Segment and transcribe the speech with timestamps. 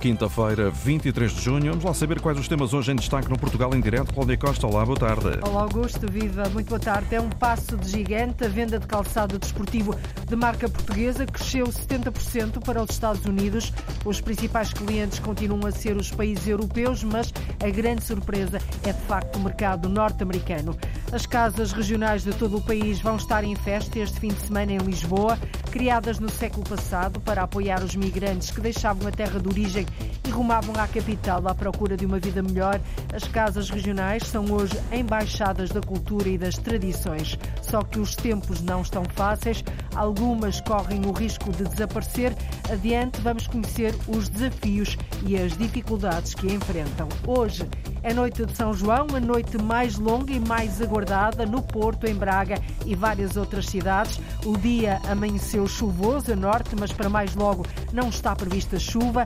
[0.00, 1.70] Quinta-feira, 23 de junho.
[1.70, 4.14] Vamos lá saber quais os temas hoje em destaque no Portugal em direto.
[4.14, 5.40] Cláudia Costa, olá, boa tarde.
[5.42, 7.16] Olá, Augusto, viva, muito boa tarde.
[7.16, 8.44] É um passo de gigante.
[8.44, 13.72] A venda de calçado desportivo de marca portuguesa cresceu 70% para os Estados Unidos.
[14.04, 19.00] Os principais clientes continuam a ser os países europeus, mas a grande surpresa é de
[19.02, 20.78] facto o mercado norte-americano.
[21.10, 24.72] As casas regionais de todo o país vão estar em festa este fim de semana
[24.72, 25.38] em Lisboa,
[25.72, 29.87] criadas no século passado para apoiar os migrantes que deixavam a terra de origem
[30.26, 32.80] e rumavam à capital à procura de uma vida melhor.
[33.12, 37.38] As casas regionais são hoje embaixadas da cultura e das tradições.
[37.62, 42.34] Só que os tempos não estão fáceis, algumas correm o risco de desaparecer.
[42.70, 44.96] Adiante, vamos conhecer os desafios
[45.26, 47.08] e as dificuldades que enfrentam.
[47.26, 47.66] Hoje
[48.02, 52.14] é noite de São João, a noite mais longa e mais aguardada no Porto, em
[52.14, 54.20] Braga e várias outras cidades.
[54.44, 59.24] O dia amanheceu chuvoso a norte, mas para mais logo não está prevista chuva.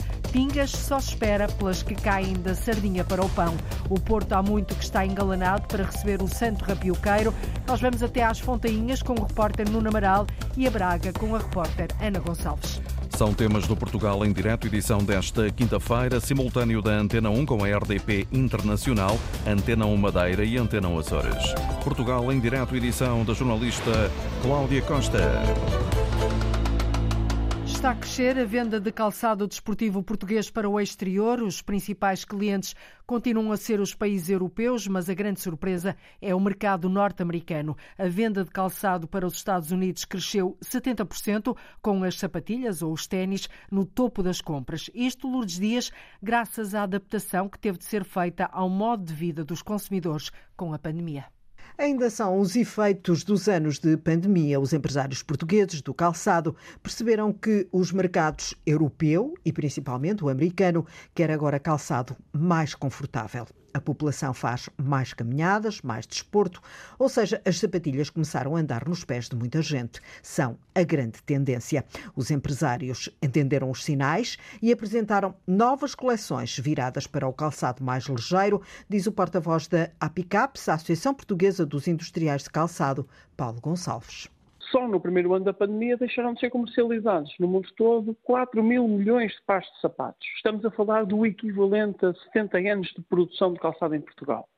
[0.52, 3.56] Pingas só espera pelas que caem da sardinha para o pão.
[3.88, 7.34] O Porto há muito que está engalanado para receber o Santo Rapioqueiro.
[7.66, 11.38] Nós vamos até às Fontainhas com o repórter Nuno Amaral e a Braga com a
[11.38, 12.82] repórter Ana Gonçalves.
[13.16, 17.68] São temas do Portugal em direto, edição desta quinta-feira, simultâneo da Antena 1 com a
[17.68, 21.54] RDP Internacional, Antena 1 Madeira e Antena 1 Açores.
[21.82, 24.10] Portugal em direto, edição da jornalista
[24.42, 25.18] Cláudia Costa.
[27.82, 31.42] Está a crescer a venda de calçado desportivo português para o exterior.
[31.42, 36.38] Os principais clientes continuam a ser os países europeus, mas a grande surpresa é o
[36.38, 37.76] mercado norte-americano.
[37.98, 43.08] A venda de calçado para os Estados Unidos cresceu 70%, com as sapatilhas ou os
[43.08, 44.88] ténis no topo das compras.
[44.94, 45.90] Isto, Lourdes Dias,
[46.22, 50.72] graças à adaptação que teve de ser feita ao modo de vida dos consumidores com
[50.72, 51.24] a pandemia.
[51.78, 54.60] Ainda são os efeitos dos anos de pandemia.
[54.60, 61.30] Os empresários portugueses do calçado perceberam que os mercados europeu e principalmente o americano quer
[61.30, 63.46] agora calçado mais confortável.
[63.74, 66.60] A população faz mais caminhadas, mais desporto,
[66.98, 70.00] ou seja, as sapatilhas começaram a andar nos pés de muita gente.
[70.22, 71.84] São a grande tendência.
[72.14, 78.62] Os empresários entenderam os sinais e apresentaram novas coleções viradas para o calçado mais ligeiro,
[78.88, 84.31] diz o porta-voz da APICAPS, a Associação Portuguesa dos Industriais de Calçado, Paulo Gonçalves
[84.72, 88.88] só no primeiro ano da pandemia deixaram de ser comercializados no mundo todo 4 mil
[88.88, 90.26] milhões de pares de sapatos.
[90.36, 94.48] Estamos a falar do equivalente a 70 anos de produção de calçado em Portugal.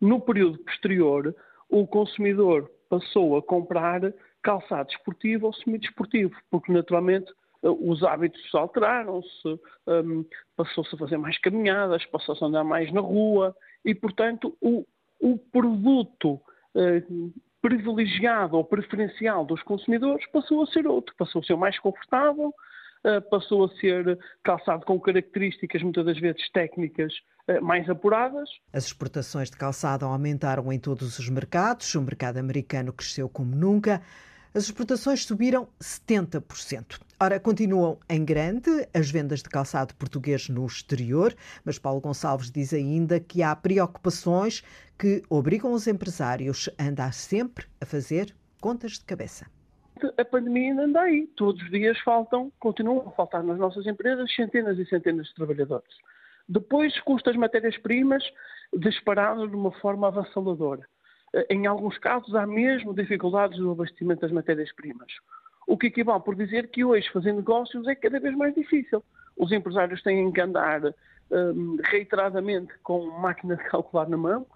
[0.00, 1.36] No período posterior,
[1.68, 4.00] o consumidor passou a comprar
[4.42, 7.30] calçado esportivo ou semi-desportivo, porque naturalmente
[7.62, 10.24] eh, os hábitos alteraram-se, um,
[10.56, 13.54] passou-se a fazer mais caminhadas, passou-se a andar mais na rua
[13.84, 14.86] e, portanto, o,
[15.20, 16.40] o produto
[16.74, 17.32] uh,
[17.66, 22.54] privilegiado ou preferencial dos consumidores passou a ser outro, passou a ser mais confortável,
[23.02, 27.12] eh, passou a ser calçado com características muitas das vezes técnicas
[27.48, 28.48] eh, mais apuradas.
[28.72, 34.00] As exportações de calçado aumentaram em todos os mercados, o mercado americano cresceu como nunca.
[34.56, 36.98] As exportações subiram 70%.
[37.20, 42.72] Ora, continuam em grande as vendas de calçado português no exterior, mas Paulo Gonçalves diz
[42.72, 44.64] ainda que há preocupações
[44.98, 49.44] que obrigam os empresários a andar sempre a fazer contas de cabeça.
[50.16, 51.26] A pandemia ainda anda aí.
[51.36, 55.94] Todos os dias faltam, continuam a faltar nas nossas empresas centenas e centenas de trabalhadores.
[56.48, 58.24] Depois, custas matérias-primas
[58.74, 60.88] dispararam de uma forma avassaladora.
[61.50, 65.12] Em alguns casos, há mesmo dificuldades no abastecimento das matérias-primas.
[65.66, 69.02] O que equivale por dizer que hoje fazer negócios é cada vez mais difícil.
[69.36, 70.80] Os empresários têm que andar
[71.30, 74.46] um, reiteradamente com máquina de calcular na mão,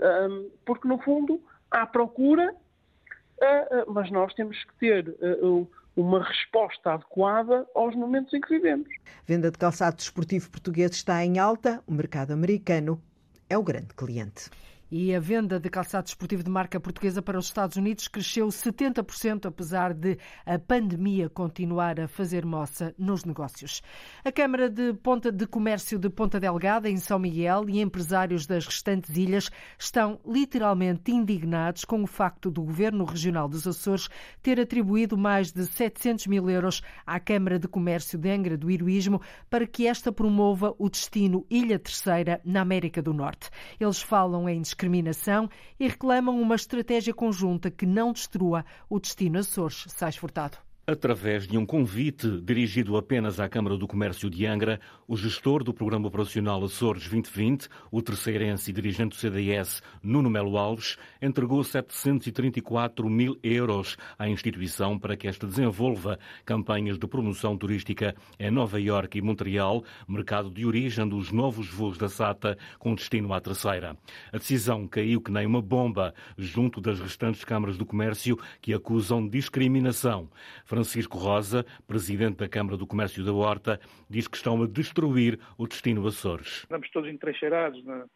[0.00, 6.22] um, porque no fundo há procura, uh, uh, mas nós temos que ter uh, uma
[6.22, 8.88] resposta adequada aos momentos em que vivemos.
[9.26, 13.02] Venda de calçado desportivo português está em alta, o mercado americano
[13.48, 14.48] é o grande cliente.
[14.92, 19.46] E a venda de calçado esportivo de marca portuguesa para os Estados Unidos cresceu 70%,
[19.46, 23.82] apesar de a pandemia continuar a fazer moça nos negócios.
[24.24, 28.66] A Câmara de Ponta de Comércio de Ponta Delgada, em São Miguel, e empresários das
[28.66, 29.48] restantes ilhas
[29.78, 34.08] estão literalmente indignados com o facto do Governo Regional dos Açores
[34.42, 39.20] ter atribuído mais de 700 mil euros à Câmara de Comércio de Angra do Heroísmo
[39.48, 43.50] para que esta promova o destino Ilha Terceira na América do Norte.
[43.78, 49.84] Eles falam em discriminação e reclamam uma estratégia conjunta que não destrua o destino Açores.
[49.88, 50.56] Sais Furtado.
[50.86, 54.80] Através de um convite dirigido apenas à Câmara do Comércio de Angra,
[55.10, 60.56] o gestor do Programa Operacional Açores 2020, o terceirense e dirigente do CDS, Nuno Melo
[60.56, 68.14] Alves, entregou 734 mil euros à instituição para que esta desenvolva campanhas de promoção turística
[68.38, 73.34] em Nova Iorque e Montreal, mercado de origem dos novos voos da SATA com destino
[73.34, 73.96] à terceira.
[74.32, 79.26] A decisão caiu que nem uma bomba junto das restantes câmaras do comércio que acusam
[79.26, 80.30] discriminação.
[80.64, 85.66] Francisco Rosa, presidente da Câmara do Comércio da Horta, diz que estão a destruir o
[85.66, 86.62] destino Açores.
[86.62, 88.06] Estamos todos entrincheirados na,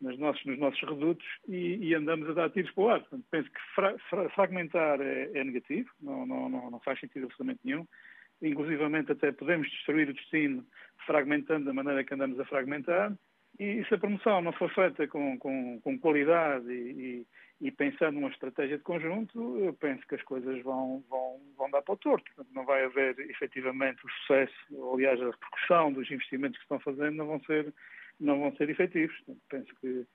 [0.00, 3.00] nos, nossos, nos nossos redutos e, e, andamos a dar tiros para o ar.
[3.00, 7.26] Portanto, penso que fra, fra, fragmentar é, é negativo, não, não, não, não, faz sentido
[7.26, 7.86] absolutamente nenhum.
[8.42, 10.66] Inclusivamente até podemos destruir o destino
[11.06, 13.12] fragmentando da maneira que andamos a fragmentar.
[13.58, 17.26] E se a promoção não for feita com, com, com qualidade e,
[17.60, 21.82] e pensando numa estratégia de conjunto, eu penso que as coisas vão, vão, vão dar
[21.82, 22.30] para o torto.
[22.52, 27.16] Não vai haver efetivamente o sucesso, ou, aliás, a repercussão dos investimentos que estão fazendo
[27.16, 27.72] não vão ser,
[28.18, 29.16] não vão ser efetivos.
[29.48, 30.06] Penso que,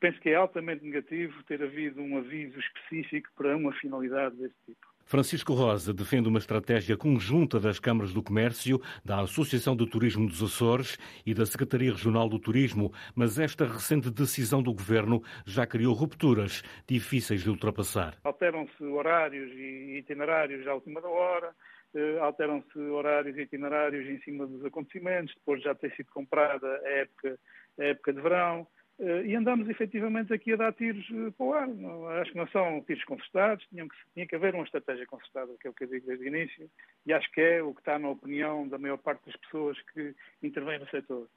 [0.00, 4.95] penso que é altamente negativo ter havido um aviso específico para uma finalidade desse tipo.
[5.08, 10.42] Francisco Rosa defende uma estratégia conjunta das câmaras do comércio, da Associação do Turismo dos
[10.42, 15.94] Açores e da Secretaria Regional do Turismo, mas esta recente decisão do governo já criou
[15.94, 18.18] rupturas difíceis de ultrapassar.
[18.24, 21.54] Alteram-se horários e itinerários à última hora,
[21.94, 26.66] eh, alteram-se horários e itinerários em cima dos acontecimentos, depois de já ter sido comprada
[26.84, 27.38] a época,
[27.78, 28.66] a época de verão.
[28.98, 31.68] Uh, e andamos efetivamente aqui a dar tiros uh, para o ar.
[31.68, 35.52] Não, acho que não são tiros concertados, tinha que, tinha que haver uma estratégia concertada,
[35.60, 36.70] que é o que eu digo desde o início,
[37.04, 40.14] e acho que é o que está na opinião da maior parte das pessoas que
[40.42, 41.28] intervêm no setor.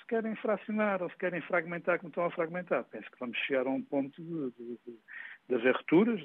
[0.00, 3.66] Se querem fracionar ou se querem fragmentar como estão a fragmentar, penso que vamos chegar
[3.66, 4.98] a um ponto de, de, de
[5.48, 5.76] de haver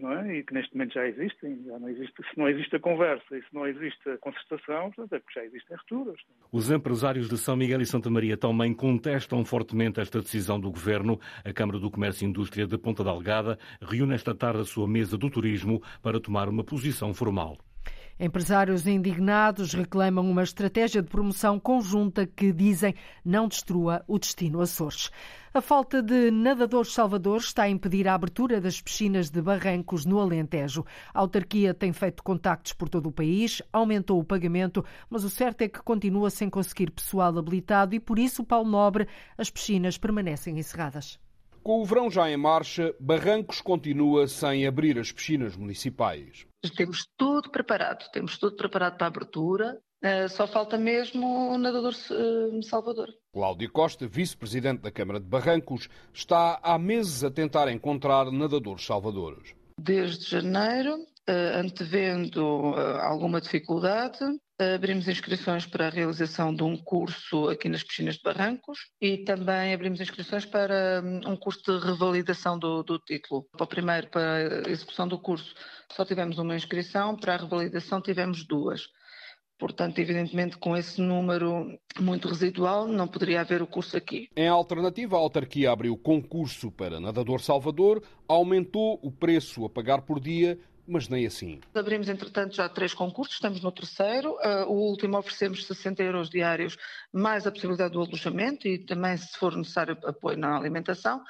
[0.01, 0.37] não é?
[0.37, 3.41] E que neste momento já existem, já não existe, se não existe a conversa e
[3.41, 6.19] se não existe a concertação, portanto, é porque já existem rupturas.
[6.51, 11.19] Os empresários de São Miguel e Santa Maria também contestam fortemente esta decisão do Governo.
[11.45, 15.17] A Câmara do Comércio e Indústria de Ponta Delgada reúne esta tarde a sua mesa
[15.17, 17.57] do turismo para tomar uma posição formal.
[18.23, 22.93] Empresários indignados reclamam uma estratégia de promoção conjunta que, dizem,
[23.25, 25.09] não destrua o destino Açores.
[25.51, 30.19] A falta de nadadores salvadores está a impedir a abertura das piscinas de barrancos no
[30.19, 30.85] Alentejo.
[31.11, 35.63] A autarquia tem feito contactos por todo o país, aumentou o pagamento, mas o certo
[35.63, 40.59] é que continua sem conseguir pessoal habilitado e, por isso, Paulo Nobre, as piscinas permanecem
[40.59, 41.19] encerradas.
[41.63, 46.47] Com o verão já em marcha, Barrancos continua sem abrir as piscinas municipais.
[46.75, 51.93] Temos tudo preparado, temos tudo preparado para a abertura, uh, só falta mesmo o nadador
[51.93, 53.09] uh, Salvador.
[53.31, 59.53] Cláudio Costa, vice-presidente da Câmara de Barrancos, está há meses a tentar encontrar nadadores salvadores.
[59.79, 64.19] Desde janeiro, uh, antevendo alguma dificuldade,
[64.75, 69.73] abrimos inscrições para a realização de um curso aqui nas piscinas de Barrancos e também
[69.73, 73.47] abrimos inscrições para hum, um curso de revalidação do, do título.
[73.51, 75.55] Para o primeiro, para a execução do curso,
[75.91, 78.87] só tivemos uma inscrição, para a revalidação tivemos duas.
[79.61, 84.27] Portanto, evidentemente, com esse número muito residual, não poderia haver o curso aqui.
[84.35, 90.19] Em alternativa, a autarquia abriu concurso para nadador Salvador, aumentou o preço a pagar por
[90.19, 91.59] dia mas nem assim.
[91.73, 94.31] Abrimos, entretanto, já três concursos, estamos no terceiro.
[94.33, 96.77] Uh, o último oferecemos 60 euros diários,
[97.13, 101.21] mais a possibilidade do alojamento e também, se for necessário, apoio na alimentação.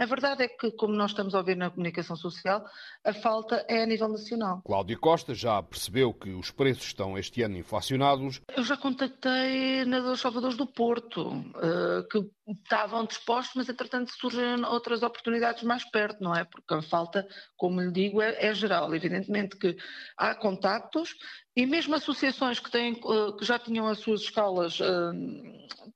[0.00, 2.64] A verdade é que, como nós estamos a ouvir na comunicação social,
[3.04, 4.62] a falta é a nível nacional.
[4.64, 8.40] Cláudio Costa já percebeu que os preços estão este ano inflacionados.
[8.56, 12.18] Eu já contactei nadadores salvadores do Porto, uh, que
[12.52, 16.44] estavam dispostos, mas entretanto surgem outras oportunidades mais perto, não é?
[16.44, 17.26] Porque a falta,
[17.56, 18.94] como lhe digo, é, é geral.
[18.94, 19.76] Evidentemente que
[20.16, 21.14] há contactos
[21.56, 24.86] e mesmo associações que, têm, eh, que já tinham as suas escolas, eh,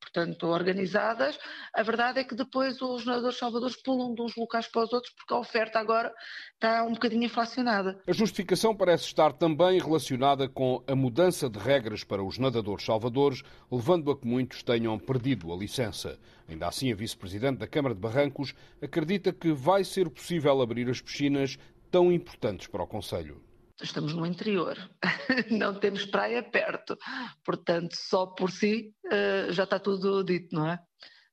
[0.01, 1.39] portanto, organizadas,
[1.73, 5.13] a verdade é que depois os nadadores salvadores pulam de uns locais para os outros
[5.15, 6.13] porque a oferta agora
[6.55, 8.01] está um bocadinho inflacionada.
[8.07, 13.43] A justificação parece estar também relacionada com a mudança de regras para os nadadores salvadores,
[13.71, 16.19] levando a que muitos tenham perdido a licença.
[16.49, 21.01] Ainda assim, a vice-presidente da Câmara de Barrancos acredita que vai ser possível abrir as
[21.01, 21.59] piscinas
[21.91, 23.41] tão importantes para o Conselho.
[23.83, 24.79] Estamos no interior,
[25.51, 26.97] não temos praia perto,
[27.45, 30.79] portanto, só por si uh, já está tudo dito, não é?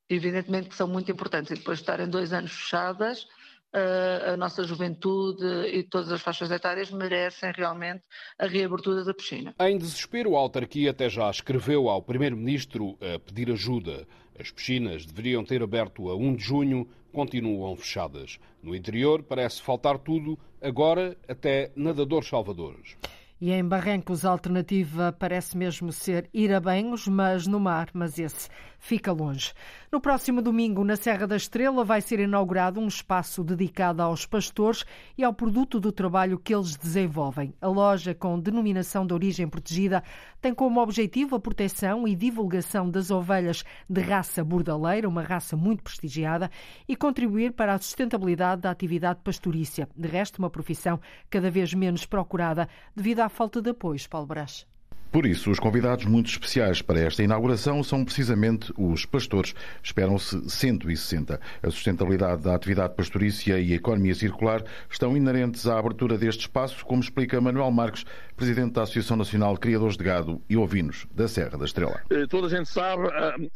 [0.10, 3.28] Evidentemente que são muito importantes e depois de estarem dois anos fechadas,
[3.76, 8.04] uh, a nossa juventude e todas as faixas etárias merecem realmente
[8.38, 9.54] a reabertura da piscina.
[9.60, 14.08] Em desespero, a autarquia até já escreveu ao Primeiro-Ministro a pedir ajuda.
[14.40, 18.40] As piscinas deveriam ter aberto a 1 de junho, continuam fechadas.
[18.64, 22.98] No interior parece faltar tudo, agora até nadadores salvadores.
[23.40, 28.20] E em Barrancos, a alternativa parece mesmo ser ir a banhos, mas no mar, mas
[28.20, 28.48] esse
[28.82, 29.54] fica longe.
[29.92, 34.84] No próximo domingo, na Serra da Estrela, vai ser inaugurado um espaço dedicado aos pastores
[35.16, 37.54] e ao produto do trabalho que eles desenvolvem.
[37.62, 40.04] A loja, com denominação de origem protegida,
[40.42, 45.84] tem como objetivo a proteção e divulgação das ovelhas de raça bordaleira, uma raça muito
[45.84, 46.50] prestigiada,
[46.88, 49.88] e contribuir para a sustentabilidade da atividade pastorícia.
[49.96, 54.71] De resto, uma profissão cada vez menos procurada devido à falta de apoios, Paulo Brás.
[55.12, 59.54] Por isso, os convidados muito especiais para esta inauguração são precisamente os pastores.
[59.84, 61.38] Esperam-se 160.
[61.62, 66.86] A sustentabilidade da atividade pastorícia e a economia circular estão inerentes à abertura deste espaço,
[66.86, 68.06] como explica Manuel Marques,
[68.38, 72.00] presidente da Associação Nacional de Criadores de Gado e Ovinos da Serra da Estrela.
[72.10, 73.08] Eh, toda a gente sabe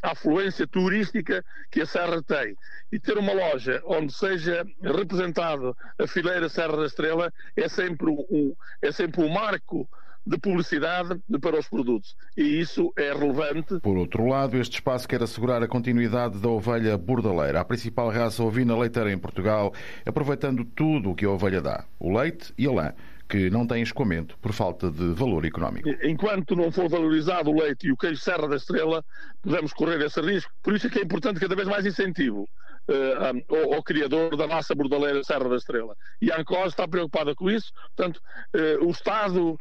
[0.04, 2.58] a afluência turística que a Serra tem.
[2.92, 8.54] E ter uma loja onde seja representado a fileira Serra da Estrela é sempre um,
[8.82, 9.88] é sempre um marco
[10.26, 12.16] de publicidade para os produtos.
[12.36, 13.80] E isso é relevante.
[13.82, 18.44] Por outro lado, este espaço quer assegurar a continuidade da ovelha bordaleira, a principal raça
[18.44, 19.74] ovina leiteira em Portugal,
[20.06, 22.94] aproveitando tudo o que a ovelha dá: o leite e a lã
[23.28, 25.90] que não tem escoamento por falta de valor económico.
[26.04, 29.04] Enquanto não for valorizado o leite e o queijo Serra da Estrela,
[29.42, 30.52] podemos correr esse risco.
[30.62, 32.48] Por isso é que é importante cada vez mais incentivo
[32.88, 35.96] uh, ao, ao, criador da raça bordaleira Serra da Estrela.
[36.22, 37.72] E a ANCOS está preocupada com isso.
[37.96, 38.22] Portanto,
[38.56, 39.58] uh, o Estado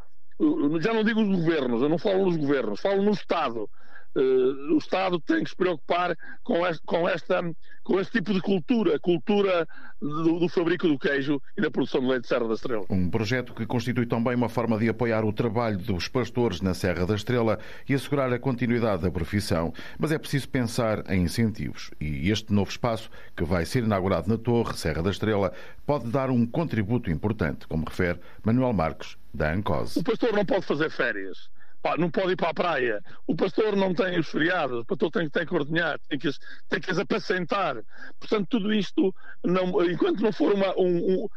[0.80, 3.68] já não digo os governos, eu não falo nos governos, falo no Estado.
[4.16, 7.42] Uh, o Estado tem que se preocupar com, este, com, esta,
[7.83, 9.66] com este tipo de cultura, cultura
[10.00, 12.87] do, do, fabrico do queijo e da produção de leite de Serra da Estrela.
[12.88, 17.04] Um projeto que constitui também uma forma de apoiar o trabalho dos pastores na Serra
[17.06, 19.73] da Estrela e assegurar a continuidade da profissão.
[19.99, 24.38] Mas é preciso pensar em incentivos e este novo espaço, que vai ser inaugurado na
[24.38, 25.52] Torre Serra da Estrela,
[25.85, 29.97] pode dar um contributo importante, como refere Manuel Marques, da ANCOS.
[29.97, 31.50] O pastor não pode fazer férias
[31.98, 33.02] Não pode ir para a praia.
[33.26, 36.30] O pastor não tem os feriados, o pastor tem, tem que ordenhar, tem que,
[36.68, 37.76] tem que as apacentar.
[38.18, 39.14] Portanto, tudo isto,
[39.44, 41.28] não, enquanto não for uma, um, um,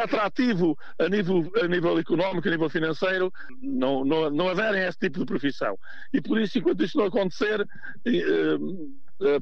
[0.00, 4.98] atrativo a nível, a nível económico, a nível financeiro, não, não, não aderem a esse
[4.98, 5.76] tipo de profissão.
[6.12, 7.66] E por isso, enquanto isto não acontecer,
[8.06, 8.58] eh,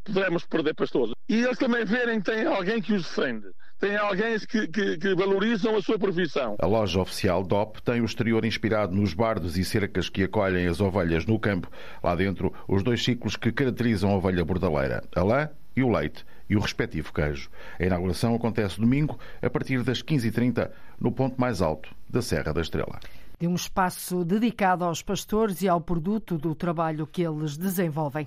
[0.05, 1.15] poderemos perder pastores.
[1.29, 3.47] E eles também verem que tem alguém que os defende
[3.81, 6.57] tem alguém que, que, que, valorizam a sua profissão.
[6.59, 10.81] A loja oficial DOP tem o exterior inspirado nos bardos e cercas que acolhem as
[10.81, 11.71] ovelhas no campo.
[12.03, 16.25] Lá dentro, os dois ciclos que caracterizam a ovelha bordaleira, a lã e o leite
[16.49, 17.51] e o respectivo queijo.
[17.79, 22.63] A inauguração acontece domingo, a partir das 15h30, no ponto mais alto da Serra da
[22.63, 22.99] Estrela
[23.39, 28.27] de um espaço dedicado aos pastores e ao produto do trabalho que eles desenvolvem.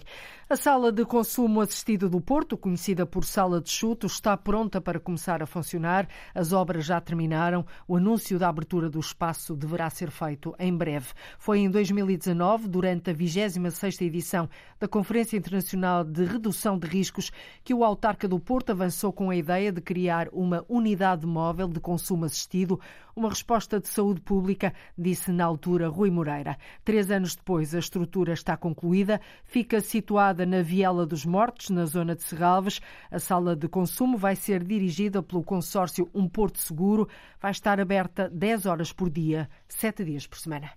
[0.50, 4.98] A sala de consumo assistido do Porto, conhecida por Sala de Chuto, está pronta para
[4.98, 6.08] começar a funcionar.
[6.34, 7.66] As obras já terminaram.
[7.86, 11.08] O anúncio da abertura do espaço deverá ser feito em breve.
[11.38, 14.50] Foi em 2019, durante a 26ª edição
[14.80, 17.30] da Conferência Internacional de Redução de Riscos,
[17.62, 21.82] que o autarca do Porto avançou com a ideia de criar uma unidade móvel de
[21.82, 22.80] consumo assistido,
[23.14, 24.74] uma resposta de saúde pública,
[25.08, 26.58] disse na altura Rui Moreira.
[26.84, 32.14] Três anos depois, a estrutura está concluída, fica situada na Viela dos Mortos, na zona
[32.14, 32.82] de Serralves.
[33.10, 37.08] A sala de consumo vai ser dirigida pelo consórcio Um Porto Seguro,
[37.40, 40.72] vai estar aberta 10 horas por dia, 7 dias por semana.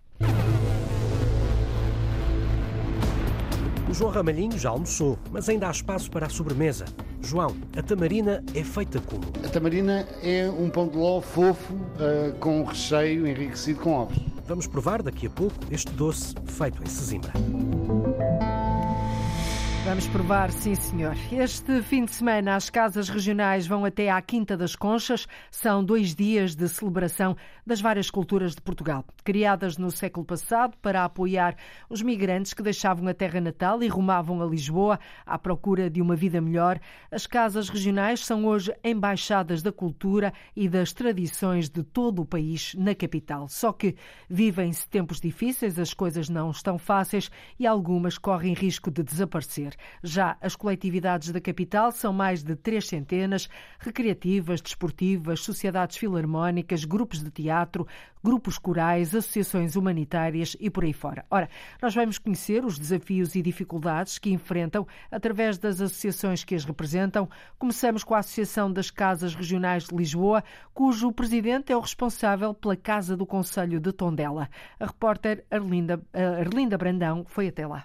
[3.91, 6.85] O João Ramalhinho já almoçou, mas ainda há espaço para a sobremesa.
[7.21, 9.25] João, a tamarina é feita como?
[9.45, 14.17] A tamarina é um pão de ló fofo uh, com recheio enriquecido com ovos.
[14.47, 17.33] Vamos provar daqui a pouco este doce feito em Sesimbra.
[19.85, 21.17] Vamos provar, sim senhor.
[21.33, 25.27] Este fim de semana as casas regionais vão até à Quinta das Conchas.
[25.51, 27.37] São dois dias de celebração
[27.71, 29.05] das várias culturas de Portugal.
[29.23, 31.55] Criadas no século passado para apoiar
[31.89, 36.17] os migrantes que deixavam a terra natal e rumavam a Lisboa à procura de uma
[36.17, 36.81] vida melhor,
[37.13, 42.75] as casas regionais são hoje embaixadas da cultura e das tradições de todo o país
[42.75, 43.47] na capital.
[43.47, 43.95] Só que
[44.29, 49.77] vivem-se tempos difíceis, as coisas não estão fáceis e algumas correm risco de desaparecer.
[50.03, 53.49] Já as coletividades da capital são mais de três centenas,
[53.79, 57.60] recreativas, desportivas, sociedades filarmónicas, grupos de teatro,
[58.23, 61.25] grupos corais, associações humanitárias e por aí fora.
[61.31, 61.49] Ora,
[61.81, 67.29] nós vamos conhecer os desafios e dificuldades que enfrentam através das associações que as representam.
[67.59, 72.77] Começamos com a Associação das Casas Regionais de Lisboa, cujo presidente é o responsável pela
[72.77, 74.49] Casa do Conselho de Tondela.
[74.79, 77.85] A repórter Arlinda, Arlinda Brandão foi até lá.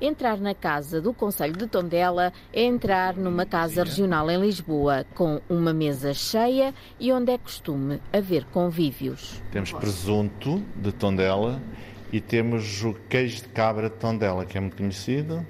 [0.00, 5.40] Entrar na casa do Conselho de Tondela é entrar numa casa regional em Lisboa, com
[5.48, 9.42] uma mesa cheia e onde é costume haver convívios.
[9.50, 11.60] Temos presunto de Tondela
[12.12, 15.44] e temos o queijo de cabra de Tondela, que é muito conhecido.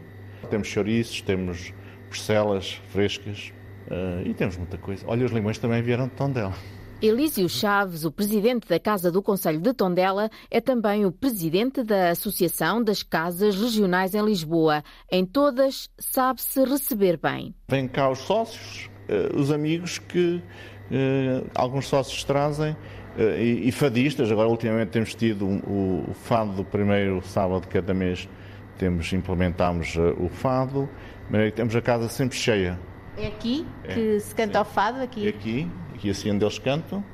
[0.48, 1.74] Temos chouriços, temos
[2.08, 3.52] porcelas frescas
[3.90, 5.04] uh, e temos muita coisa.
[5.06, 6.54] Olha, os limões também vieram de Tondela.
[7.00, 12.10] Elísio Chaves, o presidente da Casa do Conselho de Tondela, é também o presidente da
[12.10, 14.82] Associação das Casas Regionais em Lisboa.
[15.08, 17.54] Em todas, sabe-se receber bem.
[17.68, 20.42] Vêm cá os sócios, eh, os amigos que
[20.90, 22.76] eh, alguns sócios trazem
[23.16, 24.32] eh, e fadistas.
[24.32, 28.28] Agora, ultimamente, temos tido o fado do primeiro sábado de cada mês,
[28.76, 30.88] temos implementámos o fado,
[31.30, 32.76] mas temos a casa sempre cheia.
[33.18, 34.70] É aqui que é, se canta sim.
[34.70, 35.00] o fado?
[35.00, 35.26] Aqui?
[35.26, 37.04] É aqui aqui assim onde eles cantam,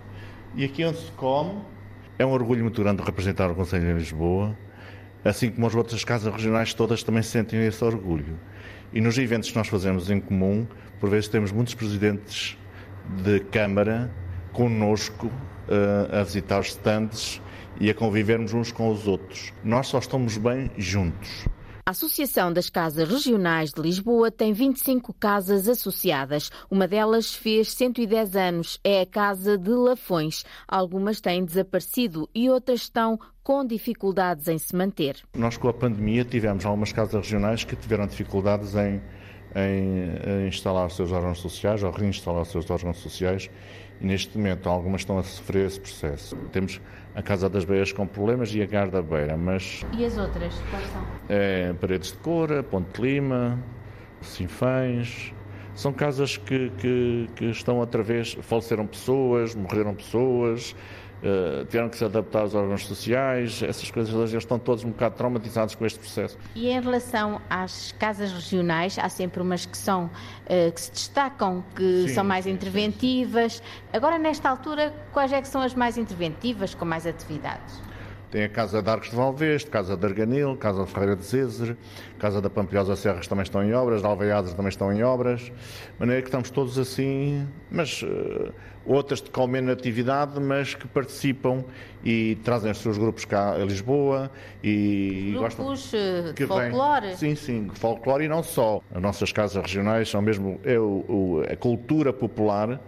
[0.54, 1.58] e aqui onde se come.
[2.18, 4.56] É um orgulho muito grande representar o Conselho de Lisboa,
[5.24, 8.38] assim como as outras casas regionais todas também sentem esse orgulho.
[8.92, 10.66] E nos eventos que nós fazemos em comum,
[11.00, 12.56] por vezes temos muitos presidentes
[13.24, 14.14] de Câmara
[14.52, 17.42] connosco uh, a visitar os stands
[17.80, 19.52] e a convivermos uns com os outros.
[19.64, 21.46] Nós só estamos bem juntos.
[21.86, 26.50] A Associação das Casas Regionais de Lisboa tem 25 casas associadas.
[26.70, 28.80] Uma delas fez 110 anos.
[28.82, 30.46] É a Casa de Lafões.
[30.66, 35.16] Algumas têm desaparecido e outras estão com dificuldades em se manter.
[35.36, 39.02] Nós, com a pandemia, tivemos algumas casas regionais que tiveram dificuldades em,
[39.54, 43.50] em, em instalar os seus órgãos sociais ou reinstalar os seus órgãos sociais
[44.00, 46.34] e neste momento algumas estão a sofrer esse processo.
[46.50, 46.80] Temos
[47.14, 49.84] a Casa das Beiras com problemas e a Garda Beira, mas...
[49.92, 51.02] E as outras, quais são?
[51.28, 53.58] É, Paredes de Cora, Ponte de Lima,
[54.20, 55.32] Sinfães...
[55.76, 58.34] São casas que, que, que estão outra vez...
[58.42, 60.76] Faleceram pessoas, morreram pessoas,
[61.24, 65.16] uh, tiveram que se adaptar aos órgãos sociais, essas coisas eles estão todos um bocado
[65.16, 66.38] traumatizados com este processo.
[66.54, 71.64] E em relação às casas regionais, há sempre umas que são uh, que se destacam,
[71.74, 73.54] que sim, são mais sim, interventivas.
[73.54, 73.62] Sim.
[73.92, 77.93] Agora, nesta altura, quais é que são as mais interventivas, com mais atividades?
[78.34, 81.76] Tem a Casa de Arcos de Valveste, Casa de Arganil, Casa de Ferreira de Césares,
[82.18, 85.52] Casa da Pampilhosa Serras também estão em obras, de Alveiadas também estão em obras, de
[86.00, 88.52] maneira que estamos todos assim, mas uh,
[88.84, 91.62] outras de com menos atividade, mas que participam
[92.04, 94.28] e trazem os seus grupos cá a Lisboa
[94.64, 97.06] e grupos gostam eh, de folclore.
[97.06, 98.80] Vem, sim, sim, folclore e não só.
[98.92, 102.80] As nossas casas regionais são mesmo é o, a cultura popular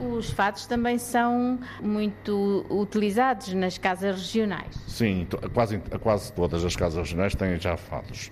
[0.00, 4.74] os fados também são muito utilizados nas casas regionais.
[4.86, 8.30] Sim, quase, quase todas as casas regionais têm já fados.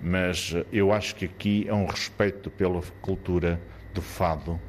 [0.00, 3.60] Mas eu acho que aqui é um respeito pela cultura
[3.92, 4.60] do fado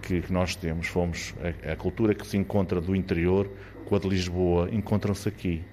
[0.00, 0.86] que, nós temos.
[0.86, 1.34] Fomos
[1.66, 3.50] a, a cultura que se encontra do interior
[3.84, 5.64] com a de Lisboa encontram-se aqui.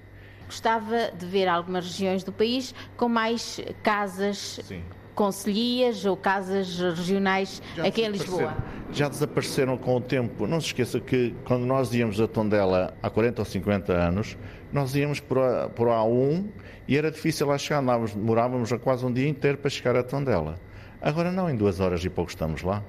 [0.44, 4.82] Gostava de ver algumas regiões do país com mais casas Sim
[5.16, 8.54] conselhias ou casas regionais já aqui em Lisboa?
[8.92, 10.46] Já desapareceram com o tempo.
[10.46, 14.36] Não se esqueça que quando nós íamos a Tondela há 40 ou 50 anos,
[14.72, 16.44] nós íamos por a, por a A1
[16.86, 17.80] e era difícil lá chegar.
[17.80, 20.60] Andávamos, demorávamos quase um dia inteiro para chegar a Tondela.
[21.00, 22.82] Agora não, em duas horas e pouco estamos lá.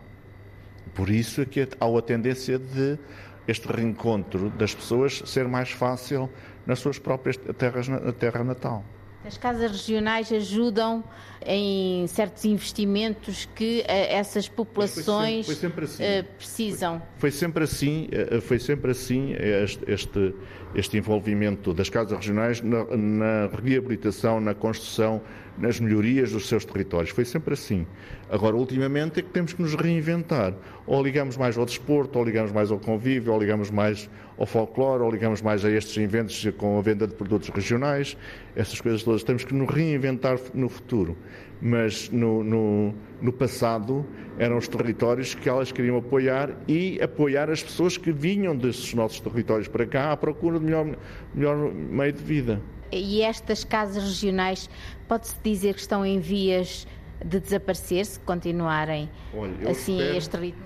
[0.94, 3.00] Por isso é que há a tendência de
[3.48, 6.30] este reencontro das pessoas ser mais fácil
[6.66, 8.84] nas suas próprias terras, na terra natal.
[9.26, 11.04] As casas regionais ajudam
[11.46, 16.04] em certos investimentos que eh, essas populações foi sempre, foi sempre assim.
[16.04, 17.02] Eh, precisam.
[17.18, 20.36] Foi, foi, sempre assim, eh, foi sempre assim este, este,
[20.76, 25.22] este envolvimento das casas regionais na, na reabilitação, na construção,
[25.58, 27.10] nas melhorias dos seus territórios.
[27.10, 27.86] Foi sempre assim.
[28.30, 30.54] Agora, ultimamente, é que temos que nos reinventar.
[30.86, 35.04] Ou ligamos mais ao desporto, ou ligamos mais ao convívio, ou ligamos mais ao folclore,
[35.04, 38.16] ou ligamos mais a estes eventos com a venda de produtos regionais,
[38.56, 39.24] essas coisas todas.
[39.24, 41.18] Temos que nos reinventar no futuro.
[41.60, 44.06] Mas no, no, no passado
[44.38, 49.20] eram os territórios que elas queriam apoiar e apoiar as pessoas que vinham desses nossos
[49.20, 50.96] territórios para cá à procura de melhor,
[51.34, 52.62] melhor meio de vida.
[52.92, 54.70] E estas casas regionais,
[55.08, 56.88] pode-se dizer que estão em vias
[57.24, 60.64] de desaparecer se continuarem Olha, assim espero, a este ritmo?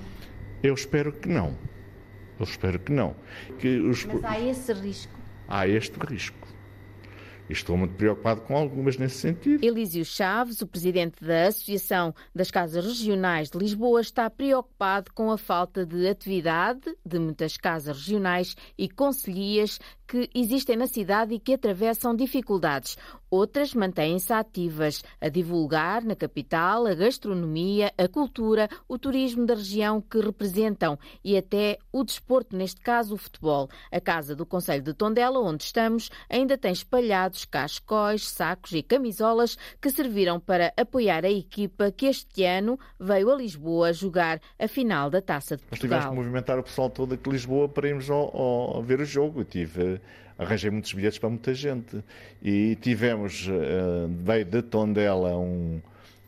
[0.63, 1.57] Eu espero que não.
[2.39, 3.15] Eu espero que não.
[3.59, 4.05] Que os...
[4.05, 5.13] Mas há esse risco?
[5.47, 6.40] Há este risco.
[7.51, 9.63] Estou muito preocupado com algumas nesse sentido.
[9.63, 15.37] Elísio Chaves, o presidente da Associação das Casas Regionais de Lisboa, está preocupado com a
[15.37, 21.53] falta de atividade de muitas casas regionais e conselhias que existem na cidade e que
[21.53, 22.97] atravessam dificuldades.
[23.29, 30.01] Outras mantêm-se ativas a divulgar na capital a gastronomia, a cultura, o turismo da região
[30.01, 33.69] que representam e até o desporto, neste caso o futebol.
[33.89, 38.83] A Casa do Conselho de Tondela, onde estamos, ainda tem espalhado calçados, cascóis, sacos e
[38.83, 44.67] camisolas que serviram para apoiar a equipa que este ano veio a Lisboa jogar a
[44.67, 45.97] final da Taça de Portugal.
[45.97, 48.99] Nós tivemos que movimentar o pessoal todo aqui de Lisboa para irmos ao, ao, ver
[48.99, 49.41] o jogo.
[49.41, 50.01] Eu tive,
[50.37, 52.03] arranjei muitos bilhetes para muita gente.
[52.41, 55.81] E tivemos, uh, veio de Tondela um,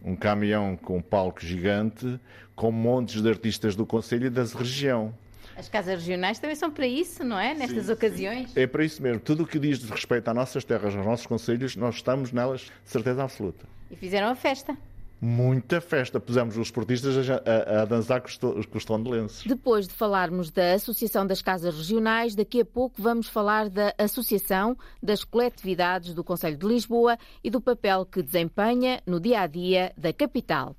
[0.04, 2.20] um caminhão com um palco gigante
[2.56, 5.14] com montes de artistas do Conselho e da região.
[5.56, 7.54] As casas regionais também são para isso, não é?
[7.54, 8.52] Nestas sim, ocasiões?
[8.52, 8.60] Sim.
[8.60, 9.20] É para isso mesmo.
[9.20, 13.24] Tudo o que diz respeito às nossas terras, aos nossos conselhos, nós estamos nelas, certeza
[13.24, 13.66] absoluta.
[13.92, 14.78] E fizeram a festa
[15.24, 16.20] muita festa.
[16.20, 19.44] Pusemos os esportistas a, a, a dançar com os, com os tondelenses.
[19.46, 24.78] Depois de falarmos da Associação das Casas Regionais, daqui a pouco vamos falar da Associação
[25.02, 29.94] das Coletividades do Conselho de Lisboa e do papel que desempenha no dia a dia
[29.98, 30.76] da capital.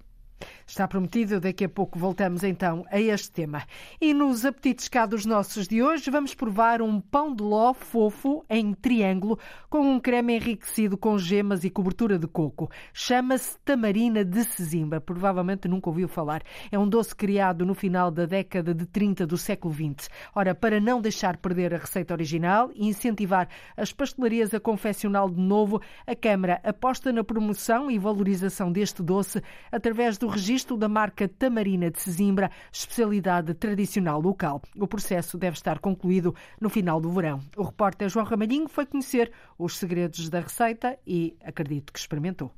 [0.66, 3.62] Está prometido, daqui a pouco voltamos então a este tema.
[4.00, 8.42] E nos apetites cá dos nossos de hoje, vamos provar um pão de ló fofo
[8.48, 12.70] em triângulo com um creme enriquecido com gemas e cobertura de coco.
[12.94, 15.03] Chama-se tamarina de Sesimbra.
[15.03, 16.42] Provavelmente nunca ouviu falar.
[16.72, 20.09] É um doce criado no final da década de 30 do século XX.
[20.35, 25.38] Ora, para não deixar perder a receita original e incentivar as pastelarias a confeccioná de
[25.38, 30.88] novo, a Câmara aposta na promoção e valorização deste doce através do registro registro da
[30.88, 34.62] marca Tamarina de Sesimbra, especialidade tradicional local.
[34.79, 37.40] O processo deve estar concluído no final do verão.
[37.57, 42.53] O repórter João Ramalhinho foi conhecer os segredos da receita e acredito que experimentou.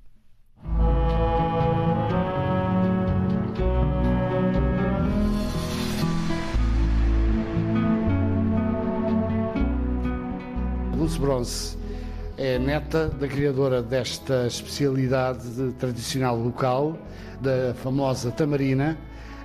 [10.99, 11.86] Dulce Bronze
[12.38, 16.96] é neta da criadora desta especialidade tradicional local
[17.40, 18.96] da famosa tamarina.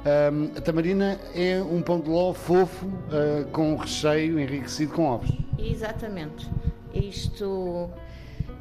[0.04, 5.32] Um, a tamarina é um pão de ló fofo uh, com recheio enriquecido com ovos.
[5.58, 6.50] Exatamente.
[6.94, 7.90] Isto,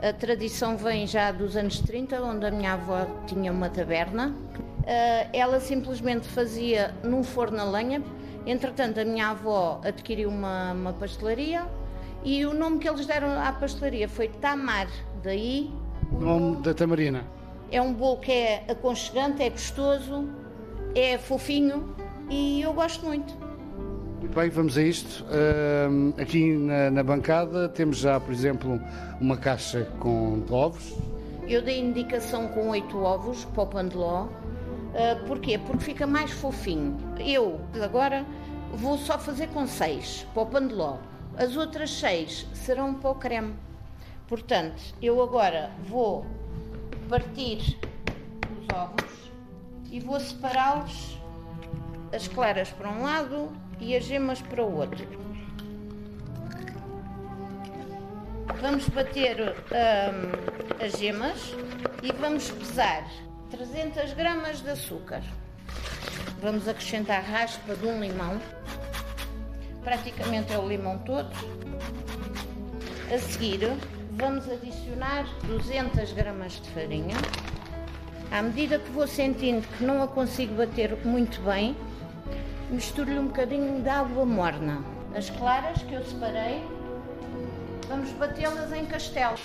[0.00, 4.28] a tradição vem já dos anos 30, onde a minha avó tinha uma taberna.
[4.28, 8.02] Uh, ela simplesmente fazia num forno a lenha.
[8.46, 11.66] Entretanto, a minha avó adquiriu uma, uma pastelaria
[12.24, 14.88] e o nome que eles deram à pastelaria foi Tamar.
[15.22, 15.70] Daí
[16.12, 17.24] o nome da tamarina.
[17.70, 20.28] É um bolo que é aconchegante, é gostoso,
[20.94, 21.94] é fofinho
[22.28, 23.32] e eu gosto muito.
[24.18, 25.24] Muito bem, vamos a isto.
[25.24, 28.80] Uh, aqui na, na, bancada temos já, por exemplo,
[29.20, 30.94] uma caixa com ovos.
[31.48, 34.24] Eu dei indicação com oito ovos para o pandeló.
[34.24, 35.58] Uh, porquê?
[35.58, 36.96] Porque fica mais fofinho.
[37.18, 38.26] Eu, agora,
[38.74, 40.98] vou só fazer com seis para o pandeló.
[41.40, 43.54] As outras seis serão para o creme.
[44.28, 46.26] Portanto, eu agora vou
[47.08, 47.78] partir
[48.58, 49.32] os ovos
[49.90, 51.18] e vou separá-los,
[52.12, 53.50] as claras para um lado
[53.80, 55.08] e as gemas para o outro.
[58.60, 61.54] Vamos bater hum, as gemas
[62.02, 63.10] e vamos pesar
[63.50, 65.22] 300 gramas de açúcar.
[66.42, 68.38] Vamos acrescentar raspa de um limão,
[69.82, 71.30] praticamente é o limão todo.
[73.12, 73.60] A seguir,
[74.12, 77.16] vamos adicionar 200 gramas de farinha.
[78.30, 81.76] À medida que vou sentindo que não a consigo bater muito bem,
[82.70, 84.84] misturo-lhe um bocadinho de água morna.
[85.16, 86.64] As claras que eu separei,
[87.88, 89.36] vamos batê-las em castelo.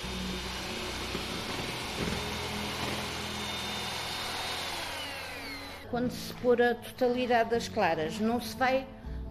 [5.89, 8.85] Quando se pôr a totalidade das claras, não se vai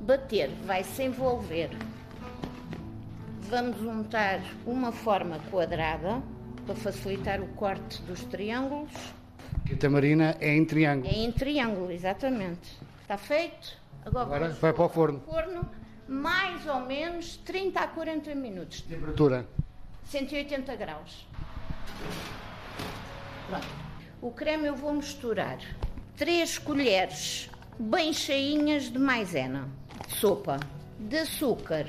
[0.05, 1.71] bater, vai se envolver
[3.55, 6.23] vamos untar uma forma quadrada
[6.67, 8.91] para facilitar o corte dos triângulos.
[9.71, 11.09] A tamarina é em triângulo.
[11.09, 12.77] É em triângulo, exatamente.
[13.03, 13.77] Está feito.
[14.05, 15.21] Agora, Agora vai para o forno.
[15.21, 15.69] forno
[16.09, 18.81] mais ou menos 30 a 40 minutos.
[18.83, 19.47] Temperatura?
[20.07, 21.27] 180 graus.
[23.49, 23.67] Pronto.
[24.21, 25.59] O creme eu vou misturar
[26.17, 29.69] 3 colheres bem cheinhas de maisena,
[30.09, 30.59] sopa,
[30.99, 31.87] de açúcar,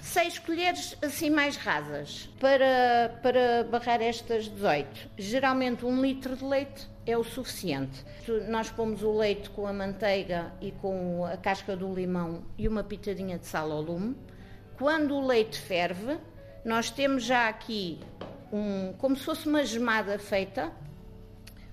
[0.00, 5.10] 6 colheres assim mais rasas para, para barrar estas 18.
[5.16, 8.04] Geralmente um litro de leite é o suficiente.
[8.48, 12.82] Nós pomos o leite com a manteiga e com a casca do limão e uma
[12.82, 14.16] pitadinha de sal ao lume.
[14.76, 16.18] Quando o leite ferve,
[16.64, 18.00] nós temos já aqui
[18.52, 20.72] um, como se fosse uma gemada feita,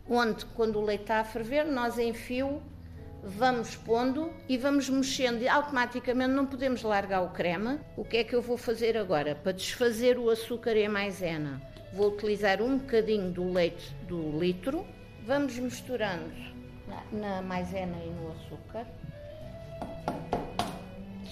[0.08, 2.62] onde quando o leite está a ferver, nós em fio
[3.24, 7.80] vamos pondo e vamos mexendo e automaticamente não podemos largar o creme.
[7.96, 9.36] O que é que eu vou fazer agora?
[9.36, 11.62] Para desfazer o açúcar e a maisena,
[11.94, 14.86] vou utilizar um bocadinho do leite do litro,
[15.26, 16.32] vamos misturando
[16.88, 18.88] na, na maisena e no açúcar,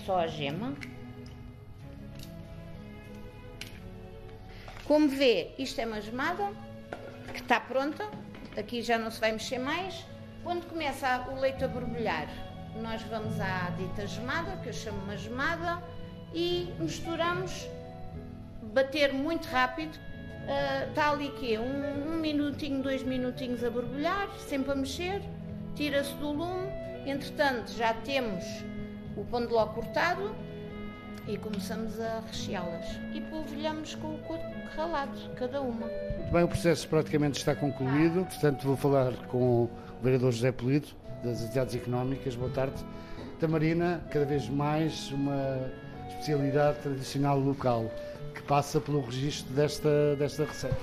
[0.06, 0.76] só a gema.
[4.86, 6.52] Como vê, isto é uma gemada
[7.34, 8.08] que está pronta,
[8.56, 10.15] aqui já não se vai mexer mais.
[10.46, 12.28] Quando começa o leite a borbulhar,
[12.80, 15.82] nós vamos à dita gemada, que eu chamo uma gemada,
[16.36, 17.68] e misturamos,
[18.72, 19.96] bater muito rápido.
[19.96, 25.20] Uh, está ali que um, um minutinho, dois minutinhos a borbulhar, sempre a mexer,
[25.74, 26.68] tira-se do lume.
[27.08, 28.46] Entretanto, já temos
[29.18, 30.36] o pão de ló cortado
[31.28, 32.86] e começamos a recheá-las.
[33.16, 34.44] E polvilhamos com o coco
[34.76, 35.88] ralado, cada uma.
[35.88, 39.68] Muito bem, o processo praticamente está concluído, portanto vou falar com
[40.06, 40.88] vereador José Polido,
[41.24, 42.36] das Atividades Económicas.
[42.36, 42.76] Boa tarde.
[43.40, 45.68] Tamarina, cada vez mais uma
[46.08, 47.92] especialidade tradicional local
[48.36, 50.78] que passa pelo registro desta, desta receita.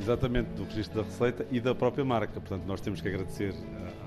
[0.00, 2.34] Exatamente, do registro da receita e da própria marca.
[2.34, 3.52] Portanto, nós temos que agradecer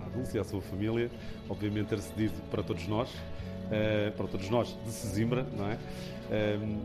[0.05, 1.11] à Dulce e à sua família,
[1.49, 3.09] obviamente ter cedido para todos nós,
[3.71, 5.77] eh, para todos nós de Sesimbra, não é?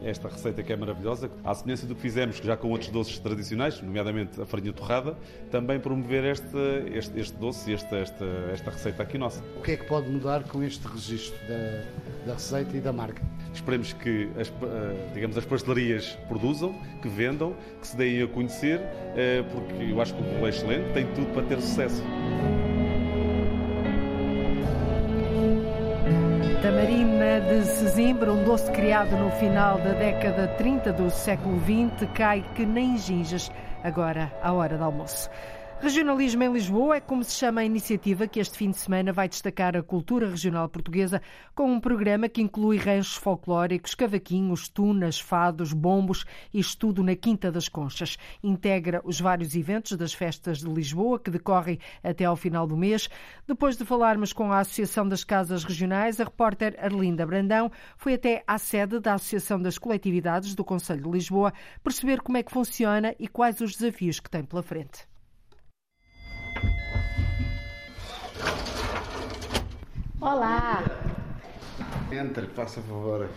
[0.03, 3.81] esta receita que é maravilhosa, à semelhança do que fizemos já com outros doces tradicionais,
[3.81, 5.17] nomeadamente a farinha torrada,
[5.51, 6.57] também promover este,
[6.93, 9.43] este, este doce e esta, esta, esta receita aqui nossa.
[9.57, 13.23] O que é que pode mudar com este registro da, da receita e da marca?
[13.53, 18.81] Esperemos que as, eh, digamos, as pastelarias produzam, que vendam, que se deem a conhecer,
[19.15, 22.03] eh, porque eu acho que o bolo é excelente, tem tudo para ter sucesso.
[26.65, 32.43] Tamarina de Sesimbra, um doce criado no final da década 30 do século XX, cai
[32.55, 35.29] que nem ginjas agora à hora do almoço.
[35.85, 39.29] Regionalismo em Lisboa é como se chama a iniciativa que este fim de semana vai
[39.29, 41.21] destacar a cultura regional portuguesa
[41.55, 47.53] com um programa que inclui ranchos folclóricos, cavaquinhos, tunas, fados, bombos e estudo na Quinta
[47.53, 48.17] das Conchas.
[48.43, 53.11] Integra os vários eventos das festas de Lisboa que decorrem até ao final do mês.
[53.47, 58.43] Depois de falarmos com a Associação das Casas Regionais, a repórter Arlinda Brandão foi até
[58.47, 63.15] à sede da Associação das Coletividades do Conselho de Lisboa perceber como é que funciona
[63.19, 65.07] e quais os desafios que tem pela frente.
[70.21, 70.83] Olá!
[72.11, 73.29] Entre, faça favor.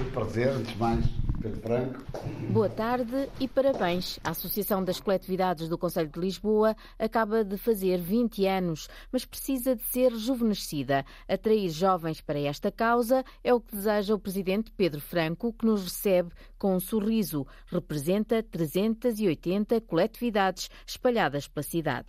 [0.00, 1.04] Muito prazer, antes de mais,
[1.42, 2.02] Pedro Franco.
[2.50, 4.18] Boa tarde e parabéns.
[4.24, 9.76] A Associação das Coletividades do Conselho de Lisboa acaba de fazer 20 anos, mas precisa
[9.76, 11.04] de ser rejuvenescida.
[11.28, 15.84] Atrair jovens para esta causa é o que deseja o presidente Pedro Franco, que nos
[15.84, 17.46] recebe com um sorriso.
[17.66, 22.08] Representa 380 coletividades espalhadas pela cidade.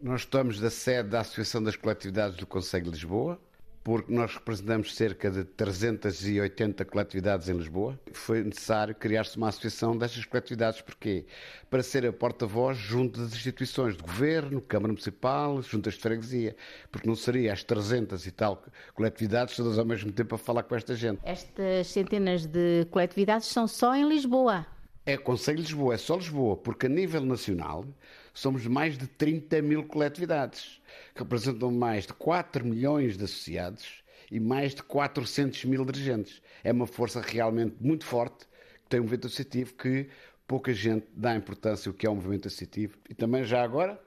[0.00, 3.38] Nós estamos da sede da Associação das Coletividades do Conselho de Lisboa,
[3.86, 7.96] porque nós representamos cerca de 380 coletividades em Lisboa.
[8.12, 11.24] Foi necessário criar-se uma associação destas coletividades, porque
[11.70, 16.56] Para ser a porta-voz junto das instituições de governo, Câmara Municipal, juntas de freguesia,
[16.90, 18.60] porque não seria as 300 e tal
[18.92, 21.20] coletividades todas ao mesmo tempo a falar com esta gente.
[21.22, 24.66] Estas centenas de coletividades são só em Lisboa?
[25.08, 27.86] É Conselho de Lisboa, é só Lisboa, porque a nível nacional
[28.34, 30.82] somos mais de 30 mil coletividades,
[31.14, 36.42] que representam mais de 4 milhões de associados e mais de 400 mil dirigentes.
[36.64, 38.46] É uma força realmente muito forte,
[38.82, 40.08] que tem um movimento associativo que
[40.44, 42.98] pouca gente dá importância o que é um movimento associativo.
[43.08, 44.00] E também, já agora,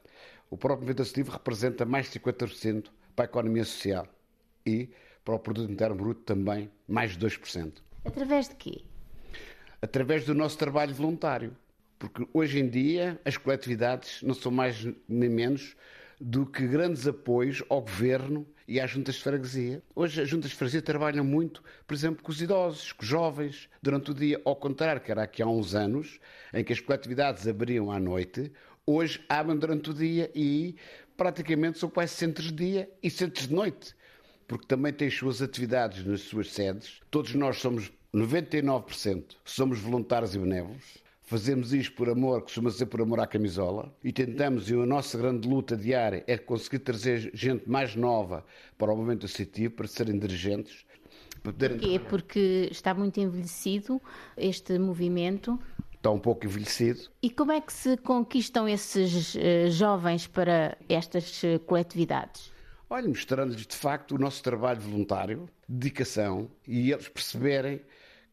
[0.50, 4.06] o próprio movimento associativo representa mais de 50% para a economia social
[4.66, 4.90] e
[5.24, 7.76] para o produto interno bruto também mais de 2%.
[8.04, 8.89] Através de quê?
[9.82, 11.56] Através do nosso trabalho voluntário.
[11.98, 15.76] Porque hoje em dia as coletividades não são mais nem menos
[16.20, 19.82] do que grandes apoios ao governo e às juntas de freguesia.
[19.96, 23.70] Hoje as juntas de freguesia trabalham muito, por exemplo, com os idosos, com os jovens,
[23.82, 26.20] durante o dia, ao contrário que era aqui há uns anos,
[26.54, 28.52] em que as coletividades abriam à noite,
[28.86, 30.76] hoje abrem durante o dia e
[31.16, 33.96] praticamente são quase centros de dia e centros de noite,
[34.48, 37.02] porque também têm as suas atividades nas suas sedes.
[37.10, 40.98] Todos nós somos 99% somos voluntários e benévolos.
[41.22, 45.16] Fazemos isto por amor, costuma ser por amor à camisola, e tentamos, e a nossa
[45.16, 48.44] grande luta diária é conseguir trazer gente mais nova
[48.80, 50.84] para o movimento associativo, para serem dirigentes.
[51.44, 51.78] Para poderem...
[51.78, 52.00] Porquê?
[52.00, 54.02] Porque está muito envelhecido
[54.36, 55.60] este movimento?
[55.94, 57.02] Está um pouco envelhecido.
[57.22, 62.52] E como é que se conquistam esses uh, jovens para estas uh, coletividades?
[62.92, 67.82] Olha, mostrando-lhes de facto o nosso trabalho voluntário, dedicação, e eles perceberem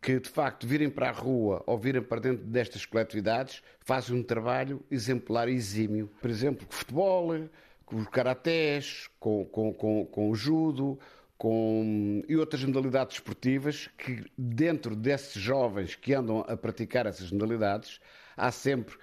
[0.00, 4.22] que de facto virem para a rua ou virem para dentro destas coletividades fazem um
[4.22, 6.10] trabalho exemplar e exímio.
[6.22, 7.48] Por exemplo, com o futebol,
[7.84, 10.98] com os karatés, com, com, com, com o judo,
[11.36, 18.00] com, e outras modalidades esportivas que dentro desses jovens que andam a praticar essas modalidades
[18.34, 18.96] há sempre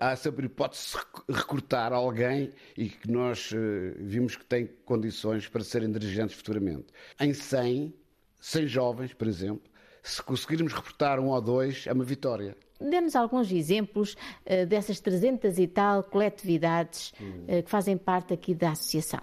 [0.00, 0.96] há sempre hipótese
[1.28, 3.56] de recrutar alguém e que nós uh,
[3.98, 6.86] vimos que tem condições para serem dirigentes futuramente.
[7.20, 7.94] Em 100,
[8.40, 9.62] 100 jovens, por exemplo,
[10.02, 12.56] Se conseguirmos reportar um ou dois, é uma vitória.
[12.80, 18.70] Dê-nos alguns exemplos uh, dessas 300 e tal coletividades uh, que fazem parte aqui da
[18.70, 19.20] associação.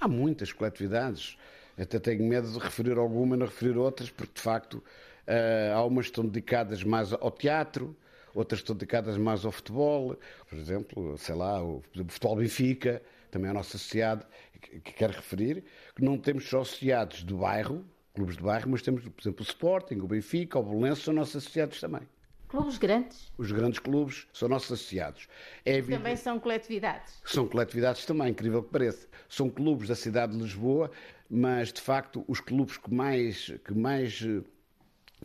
[0.00, 1.36] Há muitas coletividades.
[1.78, 5.84] Até tenho medo de referir alguma e não referir outras, porque de facto uh, há
[5.84, 7.96] umas que estão dedicadas mais ao teatro,
[8.34, 10.16] outras estão dedicadas mais ao futebol.
[10.48, 14.24] Por exemplo, sei lá, o Futebol Benfica, também é nosso associado,
[14.60, 15.64] que quero referir,
[15.94, 19.48] que não temos só associados do bairro, clubes de bairro, mas temos, por exemplo, o
[19.48, 22.02] Sporting, o Benfica, o Bolense, são nossos associados também.
[22.48, 23.30] Clubes grandes?
[23.36, 25.28] Os grandes clubes são nossos associados.
[25.66, 27.20] É também são coletividades?
[27.24, 29.06] São coletividades também, incrível que pareça.
[29.28, 30.90] São clubes da cidade de Lisboa,
[31.28, 34.42] mas de facto os clubes que mais, que mais eh,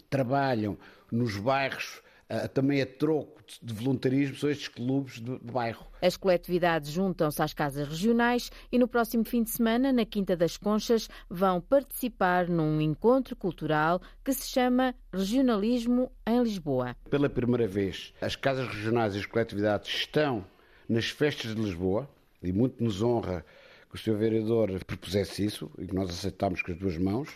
[0.10, 0.78] trabalham
[1.10, 2.02] nos bairros
[2.34, 5.86] uh, também a troco de voluntarismo são estes clubes de, de bairro.
[6.02, 10.58] As coletividades juntam-se às casas regionais e no próximo fim de semana, na Quinta das
[10.58, 16.96] Conchas, vão participar num encontro cultural que se chama Regionalismo em Lisboa.
[17.10, 20.46] Pela primeira vez, as casas regionais e as coletividades estão
[20.88, 22.10] nas festas de Lisboa
[22.42, 23.46] e muito nos honra
[23.90, 24.18] que o Sr.
[24.18, 27.30] Vereador propusesse isso e que nós aceitámos com as duas mãos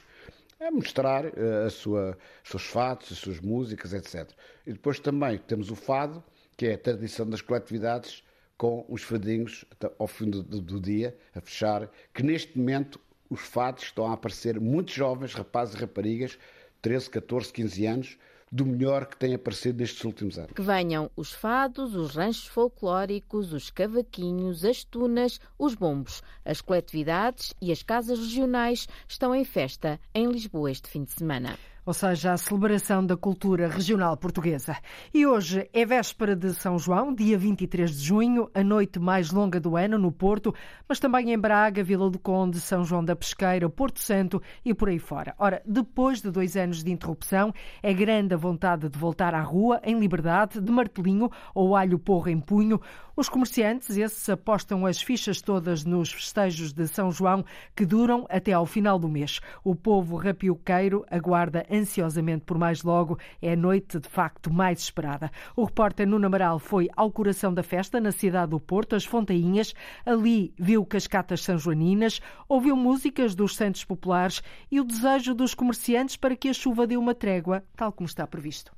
[0.60, 4.30] é mostrar uh, a sua, os seus fatos, as suas músicas, etc.
[4.65, 6.24] E depois também temos o fado,
[6.56, 8.24] que é a tradição das coletividades,
[8.58, 9.65] com os fadinhos
[10.00, 14.13] ao fim do, do, do dia, a fechar, que neste momento os fados estão a
[14.13, 16.39] aparecer muitos jovens, rapazes e raparigas,
[16.82, 18.17] 13, 14, 15 anos,
[18.52, 20.52] do melhor que tem aparecido nestes últimos anos.
[20.54, 26.22] Que venham os fados, os ranchos folclóricos, os cavaquinhos, as tunas, os bombos.
[26.46, 31.58] As coletividades e as casas regionais estão em festa em Lisboa este fim de semana
[31.88, 34.76] ou seja, a celebração da cultura regional portuguesa.
[35.13, 39.58] E hoje é véspera de São João, dia 23 de junho, a noite mais longa
[39.58, 40.54] do ano no Porto,
[40.86, 44.89] mas também em Braga, Vila do Conde, São João da Pesqueira, Porto Santo e por
[44.89, 45.34] aí fora.
[45.39, 49.80] Ora, depois de dois anos de interrupção, é grande a vontade de voltar à rua,
[49.82, 52.82] em liberdade, de martelinho ou alho porro em punho.
[53.15, 57.43] Os comerciantes, esses, apostam as fichas todas nos festejos de São João,
[57.76, 59.39] que duram até ao final do mês.
[59.63, 63.18] O povo rapioqueiro aguarda ansiosamente por mais logo.
[63.42, 65.32] É a noite, de facto, mais esperada.
[65.56, 69.74] O repórter Nuno Amaral foi ao coração da festa, na cidade do Porto, as Fontainhas.
[70.06, 76.36] Ali viu cascatas sanjoaninas, ouviu músicas dos santos populares e o desejo dos comerciantes para
[76.36, 78.72] que a chuva dê uma trégua, tal como está previsto.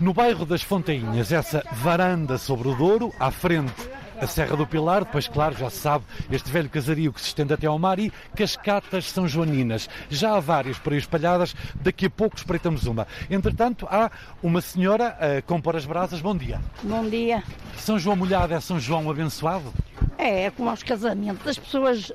[0.00, 5.04] No bairro das Fontainhas, essa varanda sobre o Douro, à frente a Serra do Pilar,
[5.04, 8.12] depois, claro, já se sabe, este velho casario que se estende até ao mar e
[8.36, 9.88] cascatas são joaninas.
[10.10, 13.06] Já há várias por aí espalhadas, daqui a pouco espreitamos uma.
[13.30, 14.10] Entretanto, há
[14.42, 16.20] uma senhora a compor as brasas.
[16.20, 16.60] Bom dia.
[16.82, 17.42] Bom dia.
[17.78, 19.72] São João molhado é São João abençoado?
[20.18, 21.46] É, é como aos casamentos.
[21.46, 22.12] As pessoas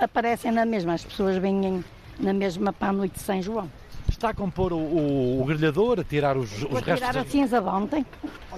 [0.00, 1.84] aparecem na mesma, as pessoas vêm
[2.20, 3.68] na mesma para a noite de São João.
[4.12, 6.94] Está a compor o, o, o grelhador, a tirar os, os restos?
[6.94, 8.06] tirar a cinza de ontem.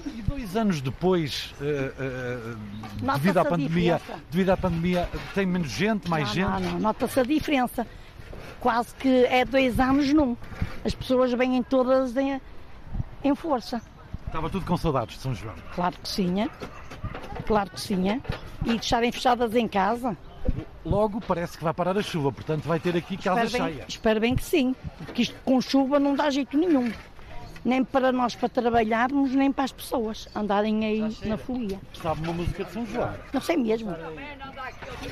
[0.04, 2.54] E dois anos depois, uh,
[3.04, 6.62] uh, devido, à pandemia, devido à pandemia, tem menos gente, mais não, gente?
[6.64, 7.86] Não, não, nota-se a diferença.
[8.60, 10.36] Quase que é dois anos num.
[10.84, 12.40] As pessoas vêm todas em,
[13.22, 13.80] em força.
[14.26, 15.54] Estava tudo com saudades de São João?
[15.74, 16.50] Claro que sim,
[17.46, 18.20] claro que sim.
[18.66, 20.16] E de estarem fechadas em casa.
[20.84, 23.76] Logo parece que vai parar a chuva, portanto vai ter aqui casa espero cheia.
[23.76, 26.92] Bem, espero bem que sim, porque isto com chuva não dá jeito nenhum.
[27.64, 31.80] Nem para nós para trabalharmos, nem para as pessoas andarem aí na folia.
[31.94, 33.14] Sabe uma música de São João?
[33.32, 33.96] Não sei mesmo.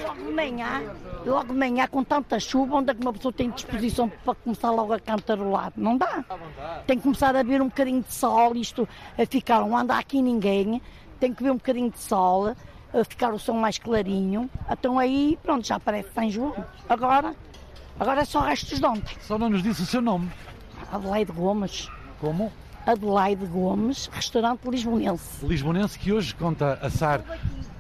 [0.03, 0.83] Logo de manhã,
[1.25, 4.71] logo de manhã, com tanta chuva, onde é que uma pessoa tem disposição para começar
[4.71, 5.73] logo a cantarolar?
[5.79, 6.23] Não dá.
[6.87, 8.87] Tem que começar a ver um bocadinho de sol, isto
[9.19, 10.83] a ficar, não anda aqui ninguém,
[11.19, 12.55] tem que ver um bocadinho de sol
[13.09, 14.49] ficar o som mais clarinho.
[14.71, 16.65] Então aí, pronto, já parece São João.
[16.89, 17.35] Agora,
[17.99, 19.17] agora é só restos de ontem.
[19.23, 20.31] Só não nos disse o seu nome.
[20.93, 21.89] Adelaide Gomes.
[22.21, 22.53] Como?
[22.87, 25.45] Adelaide Gomes, restaurante lisbonense.
[25.47, 27.23] Lisbonense que hoje conta assar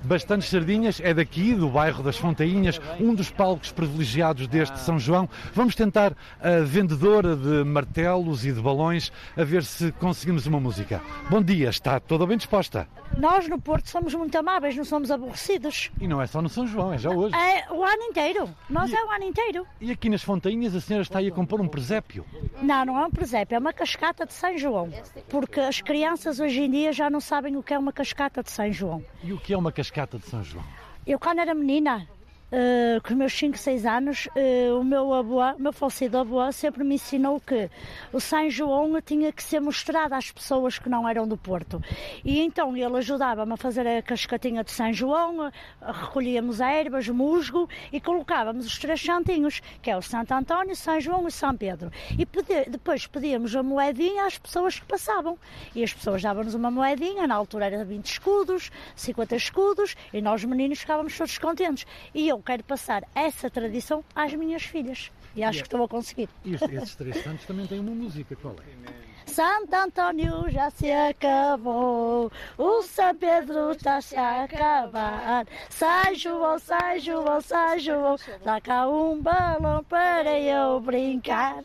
[0.04, 5.28] bastantes sardinhas, é daqui, do bairro das Fontainhas, um dos palcos privilegiados deste São João.
[5.54, 11.00] Vamos tentar a vendedora de martelos e de balões a ver se conseguimos uma música.
[11.30, 12.88] Bom dia, está toda bem disposta?
[13.16, 15.90] Nós no Porto somos muito amáveis, não somos aborrecidos.
[16.00, 17.34] E não é só no São João, é já hoje.
[17.36, 18.48] É o ano inteiro.
[18.70, 19.66] Nós e, é o ano inteiro.
[19.80, 22.24] E aqui nas Fontainhas a senhora está aí a compor um presépio?
[22.62, 24.90] Não, não é um presépio, é uma cascata de São João.
[25.28, 28.50] Porque as crianças hoje em dia já não sabem o que é uma cascata de
[28.50, 29.04] São João.
[29.22, 30.64] E o que é uma cascata de São João?
[31.06, 32.08] Eu quando era menina,
[32.52, 36.84] uh, com os meus 5, 6 anos, uh, o meu avô, meu falecido avô, sempre
[36.84, 37.70] me ensinou que
[38.12, 41.82] o São João tinha que ser mostrado às pessoas que não eram do Porto.
[42.24, 45.50] E então ele ajudava-me a fazer a cascatinha de São João,
[45.80, 51.26] recolhíamos ervas, musgo e colocávamos os três santinhos, que é o Santo António, São João
[51.26, 51.90] e São Pedro.
[52.18, 55.38] E pedi, depois pedíamos a moedinha às pessoas que passavam.
[55.74, 60.44] E as pessoas davam-nos uma moedinha, na altura era 20 escudos, 50 escudos, e nós
[60.44, 61.86] meninos ficávamos todos contentes.
[62.14, 65.10] E eu quero passar essa tradição às minhas filhas.
[65.34, 66.28] E acho que estou a conseguir.
[66.44, 69.12] E estes três santos também têm uma música, qual é?
[69.26, 75.46] Santo Antônio já se acabou, o São Pedro está-se a acabar.
[75.70, 81.64] Sai João, sai João, sai João, dá cá um balão para eu brincar.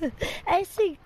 [0.46, 0.96] É assim.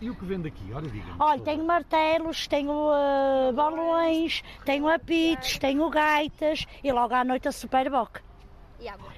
[0.00, 0.72] E o que vende aqui?
[0.72, 7.24] Olha, diga Olha, tenho martelos, tenho uh, balões, tenho apitos, tenho gaitas e logo à
[7.24, 8.20] noite a Superboc.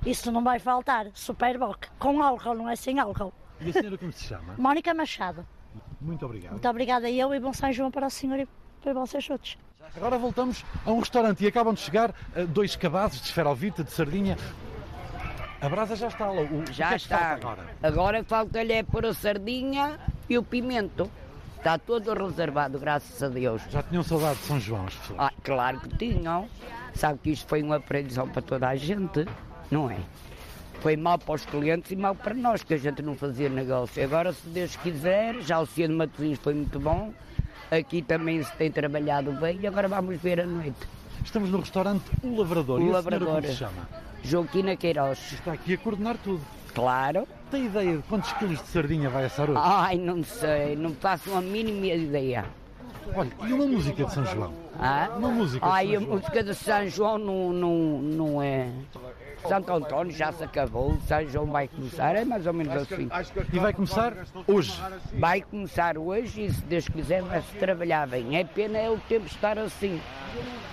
[0.06, 1.88] Isso não vai faltar, Superboc.
[1.98, 3.32] Com álcool, não é sem álcool.
[3.60, 4.54] E a senhora como se chama?
[4.58, 5.44] Mónica Machado.
[6.00, 6.52] Muito obrigado.
[6.52, 8.48] Muito obrigada a eu e bom São João para o senhor e
[8.80, 9.58] para vocês todos.
[9.96, 13.90] Agora voltamos a um restaurante e acabam de chegar uh, dois cabazes de esferovite, de
[13.90, 14.36] sardinha.
[15.60, 16.42] A brasa já está lá.
[16.42, 17.32] O, já o está.
[17.32, 17.62] agora?
[17.82, 19.98] Agora falta-lhe é pôr a sardinha
[20.28, 21.10] e o pimento.
[21.56, 23.60] Está todo reservado, graças a Deus.
[23.68, 25.18] Já tinham saudade de São João, as pessoas?
[25.18, 26.48] Ah, claro que tinham.
[26.94, 29.26] Sabe que isto foi uma aprendizão para toda a gente,
[29.68, 29.98] não é?
[30.80, 34.02] Foi mal para os clientes e mal para nós, que a gente não fazia negócio.
[34.02, 37.12] Agora, se Deus quiser, já o Ciano de Matosinhos foi muito bom.
[37.68, 40.86] Aqui também se tem trabalhado bem e agora vamos ver a noite.
[41.28, 42.80] Estamos no restaurante O Lavrador.
[42.80, 43.28] O e a Lavrador.
[43.28, 43.86] como se chama?
[44.24, 45.18] Joaquina Queiroz.
[45.34, 46.40] Está aqui a coordenar tudo.
[46.74, 47.28] Claro.
[47.50, 49.60] Tem ideia de quantos quilos de sardinha vai assar hoje?
[49.62, 52.46] Ai, não sei, não faço a mínima ideia.
[53.14, 54.52] Olha, e uma música de São João?
[54.78, 55.10] Ah?
[55.16, 56.14] Uma música de Ai, São a João?
[56.14, 58.70] música de São João não, não, não é.
[59.46, 63.08] Santo Antônio já se acabou, São João vai começar, é mais ou menos assim.
[63.52, 64.12] E vai começar
[64.46, 64.72] hoje?
[65.14, 68.36] Vai começar hoje e se Deus quiser vai-se trabalhar bem.
[68.36, 70.00] É pena é o tempo estar assim,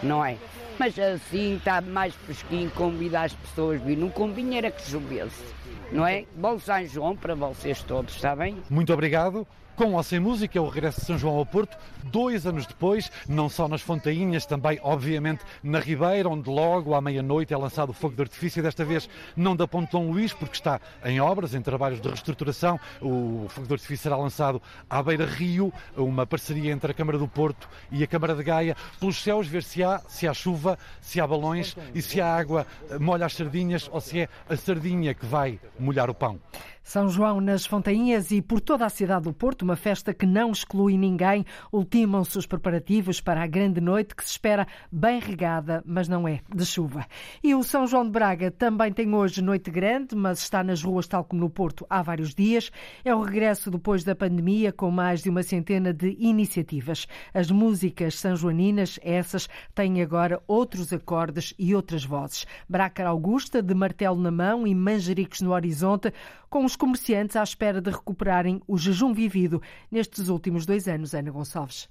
[0.01, 0.37] não é?
[0.77, 3.97] Mas assim está mais fresquinho, convida as pessoas a vir.
[3.97, 5.43] Não convinha era que chovesse,
[5.91, 6.25] não é?
[6.35, 8.57] Bom São João para vocês todos, está bem?
[8.69, 9.47] Muito obrigado.
[9.75, 13.11] Com ou sem música, é o regresso de São João ao Porto, dois anos depois,
[13.27, 17.93] não só nas Fontainhas, também, obviamente, na Ribeira, onde logo à meia-noite é lançado o
[17.93, 21.61] fogo de artifício, desta vez não da Ponte Dom Luís, porque está em obras, em
[21.61, 22.79] trabalhos de reestruturação.
[23.01, 27.27] O fogo de artifício será lançado à Beira Rio, uma parceria entre a Câmara do
[27.27, 31.19] Porto e a Câmara de Gaia, pelos céus, ver se há, se há chuva, se
[31.19, 32.65] há balões e se a água
[32.97, 36.39] molha as sardinhas ou se é a sardinha que vai molhar o pão.
[36.85, 40.51] São João nas Fontainhas e por toda a cidade do Porto, uma festa que não
[40.51, 41.43] exclui ninguém.
[41.73, 46.41] Ultimam-se os preparativos para a grande noite que se espera bem regada, mas não é
[46.47, 47.03] de chuva.
[47.43, 51.07] E o São João de Braga também tem hoje noite grande, mas está nas ruas
[51.07, 52.71] tal como no Porto há vários dias.
[53.03, 57.07] É o regresso depois da pandemia com mais de uma centena de iniciativas.
[57.33, 62.45] As músicas sanjoaninas, essas, têm agora outros acordes e outras vozes.
[62.69, 66.13] Braca Augusta, de martelo na mão e manjericos no horizonte,
[66.47, 69.61] com os comerciantes à espera de recuperarem o jejum vivido
[69.91, 71.89] nestes últimos dois anos, Ana Gonçalves.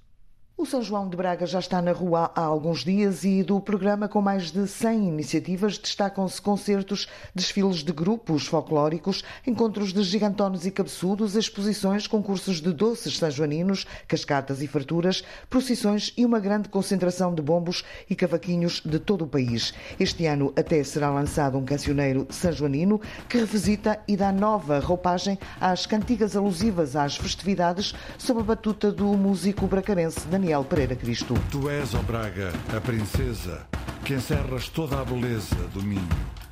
[0.57, 4.07] O São João de Braga já está na rua há alguns dias e do programa
[4.07, 10.71] com mais de 100 iniciativas destacam-se concertos, desfiles de grupos folclóricos, encontros de gigantones e
[10.71, 17.41] cabeçudos, exposições, concursos de doces sanjoaninos, cascatas e farturas, procissões e uma grande concentração de
[17.41, 19.73] bombos e cavaquinhos de todo o país.
[19.99, 25.85] Este ano até será lançado um cancioneiro sanjoanino que revisita e dá nova roupagem às
[25.85, 31.33] cantigas alusivas às festividades sob a batuta do músico bracarense Daniel Daniel Pereira Cristo.
[31.49, 33.65] Tu és, ó Braga, a princesa
[34.03, 36.07] que encerras toda a beleza do Minho,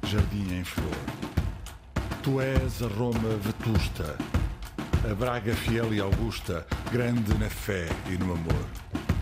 [0.08, 0.98] jardim em flor.
[2.24, 4.18] Tu és a Roma vetusta,
[5.08, 9.13] a Braga fiel e augusta, grande na fé e no amor.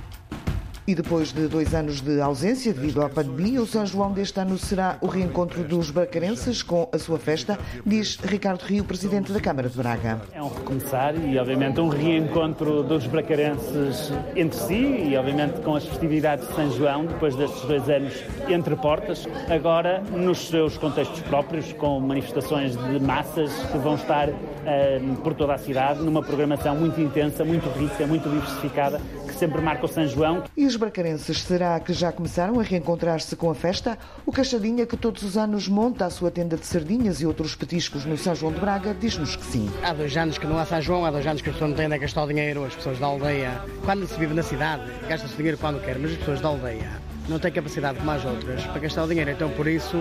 [0.88, 4.58] E depois de dois anos de ausência devido à pandemia, o São João deste ano
[4.58, 9.70] será o reencontro dos bracarenses com a sua festa, diz Ricardo Rio, presidente da Câmara
[9.70, 10.20] de Braga.
[10.34, 15.86] É um recomeçar e, obviamente, um reencontro dos bracarenses entre si e, obviamente, com as
[15.86, 18.14] festividades de São João, depois destes dois anos
[18.50, 25.16] entre portas, agora nos seus contextos próprios, com manifestações de massas que vão estar uh,
[25.24, 29.00] por toda a cidade, numa programação muito intensa, muito rica, muito diversificada,
[29.42, 30.44] sempre marca o São João.
[30.56, 33.98] E os bracarenses, será que já começaram a reencontrar-se com a festa?
[34.24, 38.06] O Caixadinha, que todos os anos monta a sua tenda de sardinhas e outros petiscos
[38.06, 39.68] no São João de Braga, diz-nos que sim.
[39.82, 41.78] Há dois anos que não há São João, há dois anos que as pessoas não
[41.78, 43.60] têm onde gastar o dinheiro, as pessoas da aldeia.
[43.84, 47.40] Quando se vive na cidade, gasta-se dinheiro quando quer, mas as pessoas da aldeia não
[47.40, 49.32] têm capacidade como as outras para gastar o dinheiro.
[49.32, 49.98] Então, por isso,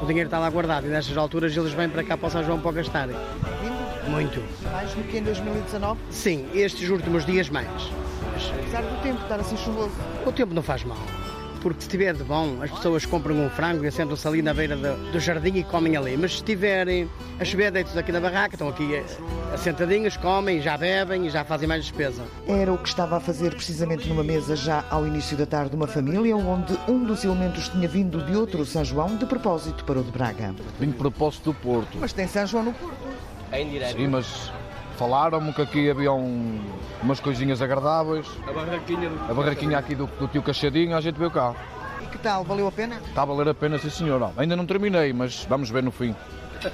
[0.00, 2.44] o dinheiro está lá guardado e nestas alturas eles vêm para cá para o São
[2.44, 3.08] João para gastar.
[4.08, 4.40] Muito.
[4.70, 5.98] Mais do que em 2019?
[6.10, 7.90] Sim, estes últimos dias mais.
[8.50, 9.94] Apesar do tempo estar assim chuvoso.
[10.26, 10.98] O tempo não faz mal
[11.64, 14.76] porque se estiver de bom, as pessoas compram um frango e assentam-se ali na beira
[14.76, 16.14] do, do, jardim e comem ali.
[16.14, 17.08] Mas se estiverem
[17.40, 19.02] a chover deitos aqui na barraca, estão aqui
[19.50, 22.22] assentadinhos, comem, já bebem e já fazem mais despesa.
[22.46, 25.86] Era o que estava a fazer precisamente numa mesa já ao início da tarde uma
[25.86, 30.04] família onde um dos elementos tinha vindo de outro São João de propósito para o
[30.04, 30.54] de Braga.
[30.78, 31.96] Vim de propósito do Porto.
[31.98, 32.94] Mas tem São João no Porto.
[33.50, 33.96] É indireto.
[33.96, 34.52] Sim, mas
[34.96, 36.60] falaram-me que aqui havia um,
[37.02, 38.26] umas coisinhas agradáveis.
[38.46, 39.30] A barraquinha do...
[39.30, 41.54] A barraquinha aqui do, do tio Cachadinho, a gente veio cá.
[42.02, 42.44] E que tal?
[42.44, 42.96] Valeu a pena?
[43.06, 44.32] Está a valer a pena, sim senhora.
[44.36, 46.14] Ainda não terminei, mas vamos ver no fim.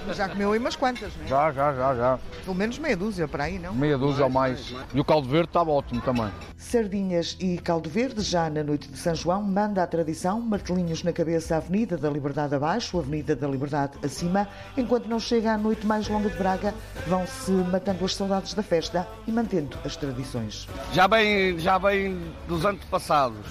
[0.06, 1.28] Mas já comeu aí umas quantas, não é?
[1.28, 2.18] Já, já, já, já.
[2.44, 3.74] Pelo menos meia dúzia para aí, não?
[3.74, 4.74] Meia dúzia ou mais.
[4.92, 6.30] E o caldo verde estava ótimo também.
[6.56, 11.12] Sardinhas e caldo verde, já na noite de São João, manda a tradição, martelinhos na
[11.12, 14.48] cabeça, Avenida da Liberdade abaixo, Avenida da Liberdade acima.
[14.76, 16.74] Enquanto não chega a noite mais longa de Braga,
[17.06, 20.68] vão-se matando as saudades da festa e mantendo as tradições.
[20.92, 23.46] Já bem, já bem dos antepassados.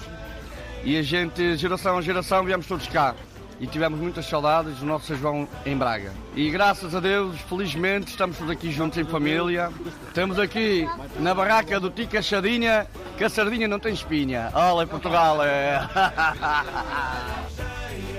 [0.82, 3.14] E a gente, geração a geração, viemos todos cá
[3.60, 6.12] e tivemos muitas saudades do nosso São João em Braga.
[6.34, 9.70] E graças a Deus, felizmente, estamos todos aqui juntos em família.
[10.08, 10.88] Estamos aqui
[11.18, 12.86] na barraca do Tica Chadinha,
[13.18, 14.50] que a sardinha não tem espinha.
[14.54, 15.44] Olha, Portugal!
[15.44, 15.80] É...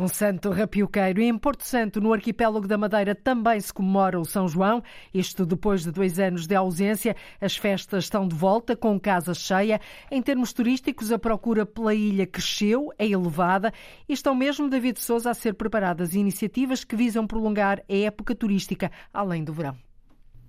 [0.00, 1.20] Um santo rapioqueiro.
[1.20, 4.82] E em Porto Santo, no arquipélago da Madeira, também se comemora o São João.
[5.12, 7.14] Isto depois de dois anos de ausência.
[7.38, 9.78] As festas estão de volta, com casa cheia.
[10.10, 13.74] Em termos turísticos, a procura pela ilha cresceu, é elevada.
[14.08, 18.90] E estão mesmo, David Souza, a ser preparadas iniciativas que visam prolongar a época turística
[19.12, 19.89] além do verão.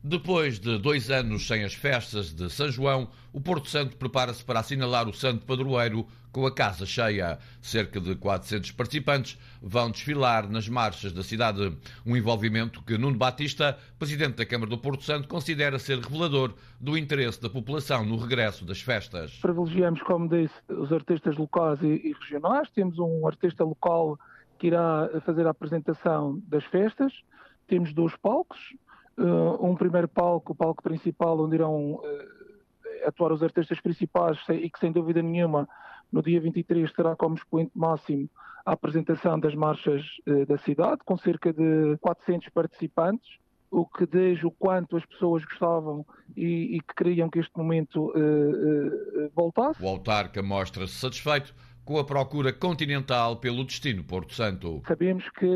[0.04, 4.60] Depois de dois anos sem as festas de São João, o Porto Santo prepara-se para
[4.60, 7.38] assinalar o Santo Padroeiro com a casa cheia.
[7.62, 11.78] Cerca de 400 participantes vão desfilar nas marchas da cidade.
[12.04, 16.98] Um envolvimento que Nuno Batista, presidente da Câmara do Porto Santo, considera ser revelador do
[16.98, 19.38] interesse da população no regresso das festas.
[19.40, 22.68] Privilegiamos, como disse, os artistas locais e regionais.
[22.72, 24.18] Temos um artista local
[24.58, 27.14] que irá fazer a apresentação das festas.
[27.68, 28.58] Temos dois palcos
[29.18, 32.02] uh, um primeiro palco, o palco principal, onde irão uh,
[33.06, 35.68] atuar os artistas principais e que, sem dúvida nenhuma,
[36.12, 38.30] no dia 23 terá como expoente máximo
[38.66, 43.38] a apresentação das marchas uh, da cidade, com cerca de 400 participantes,
[43.70, 46.06] o que diz o quanto as pessoas gostavam
[46.36, 48.12] e, e que queriam que este momento
[49.34, 49.82] voltasse.
[49.82, 51.56] O autarca mostra-se satisfeito
[51.86, 54.82] com a procura continental pelo destino Porto Santo.
[54.86, 55.48] Sabemos que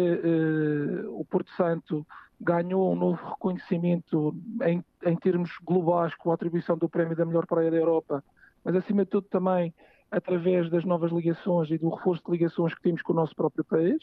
[1.10, 2.08] o Porto Santo
[2.46, 7.48] ganhou um novo reconhecimento em, em termos globais com a atribuição do prémio da melhor
[7.48, 8.24] praia da Europa,
[8.64, 9.74] mas acima de tudo também
[10.12, 13.66] através das novas ligações e do reforço de ligações que temos com o nosso próprio
[13.66, 13.98] país.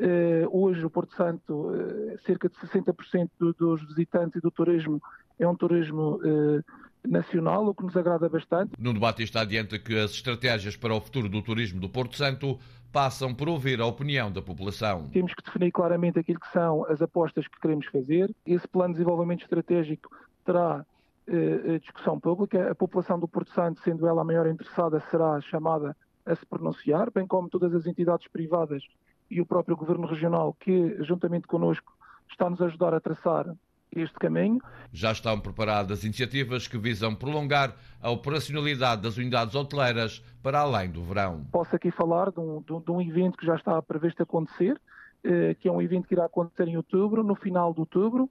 [0.00, 5.00] Uh, hoje o Porto Santo, uh, cerca de 60% do, dos visitantes e do turismo
[5.38, 6.64] é um turismo uh,
[7.06, 8.72] nacional, o que nos agrada bastante.
[8.78, 12.58] No debate está adiante que as estratégias para o futuro do turismo do Porto Santo
[12.94, 15.08] passam por ouvir a opinião da população.
[15.08, 18.32] Temos que definir claramente aquilo que são as apostas que queremos fazer.
[18.46, 20.86] Esse plano de desenvolvimento estratégico terá
[21.26, 22.70] eh, discussão pública.
[22.70, 27.10] A população do Porto Santo, sendo ela a maior interessada, será chamada a se pronunciar,
[27.10, 28.84] bem como todas as entidades privadas
[29.28, 31.92] e o próprio Governo Regional, que, juntamente connosco,
[32.30, 33.52] está-nos a ajudar a traçar
[33.96, 34.60] este caminho.
[34.92, 41.02] Já estão preparadas iniciativas que visam prolongar a operacionalidade das unidades hoteleiras para além do
[41.02, 41.44] verão.
[41.50, 44.80] Posso aqui falar de um, de um evento que já está previsto acontecer,
[45.22, 48.28] eh, que é um evento que irá acontecer em outubro, no final de outubro,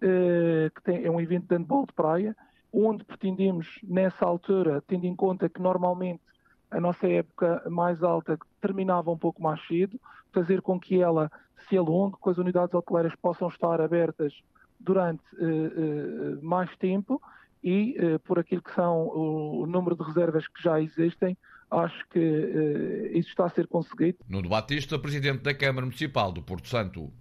[0.00, 2.34] eh, que tem, é um evento de handball de praia,
[2.72, 6.22] onde pretendemos, nessa altura, tendo em conta que normalmente
[6.70, 10.00] a nossa época mais alta terminava um pouco mais cedo,
[10.32, 11.30] fazer com que ela
[11.68, 14.32] se alongue, que as unidades hoteleiras possam estar abertas
[14.80, 17.20] durante uh, uh, mais tempo
[17.62, 21.36] e, uh, por aquilo que são o, o, número de reservas que já existem,
[21.70, 22.18] acho que
[23.12, 24.18] isso está a ser conseguido.
[24.28, 27.12] No Batista, presidente da Câmara Municipal do Porto Santo.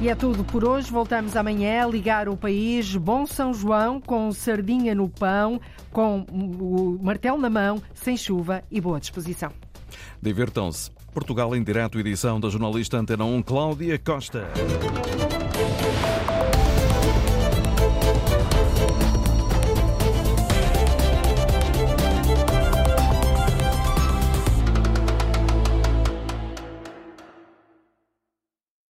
[0.00, 0.90] E é tudo por hoje.
[0.90, 2.94] Voltamos amanhã a ligar o país.
[2.96, 5.60] Bom São João, com sardinha no pão,
[5.92, 9.52] com o martelo na mão, sem chuva e boa disposição.
[10.22, 10.97] Divirtam-se.
[11.18, 14.46] Portugal em direto, edição da jornalista Antena 1 Cláudia Costa.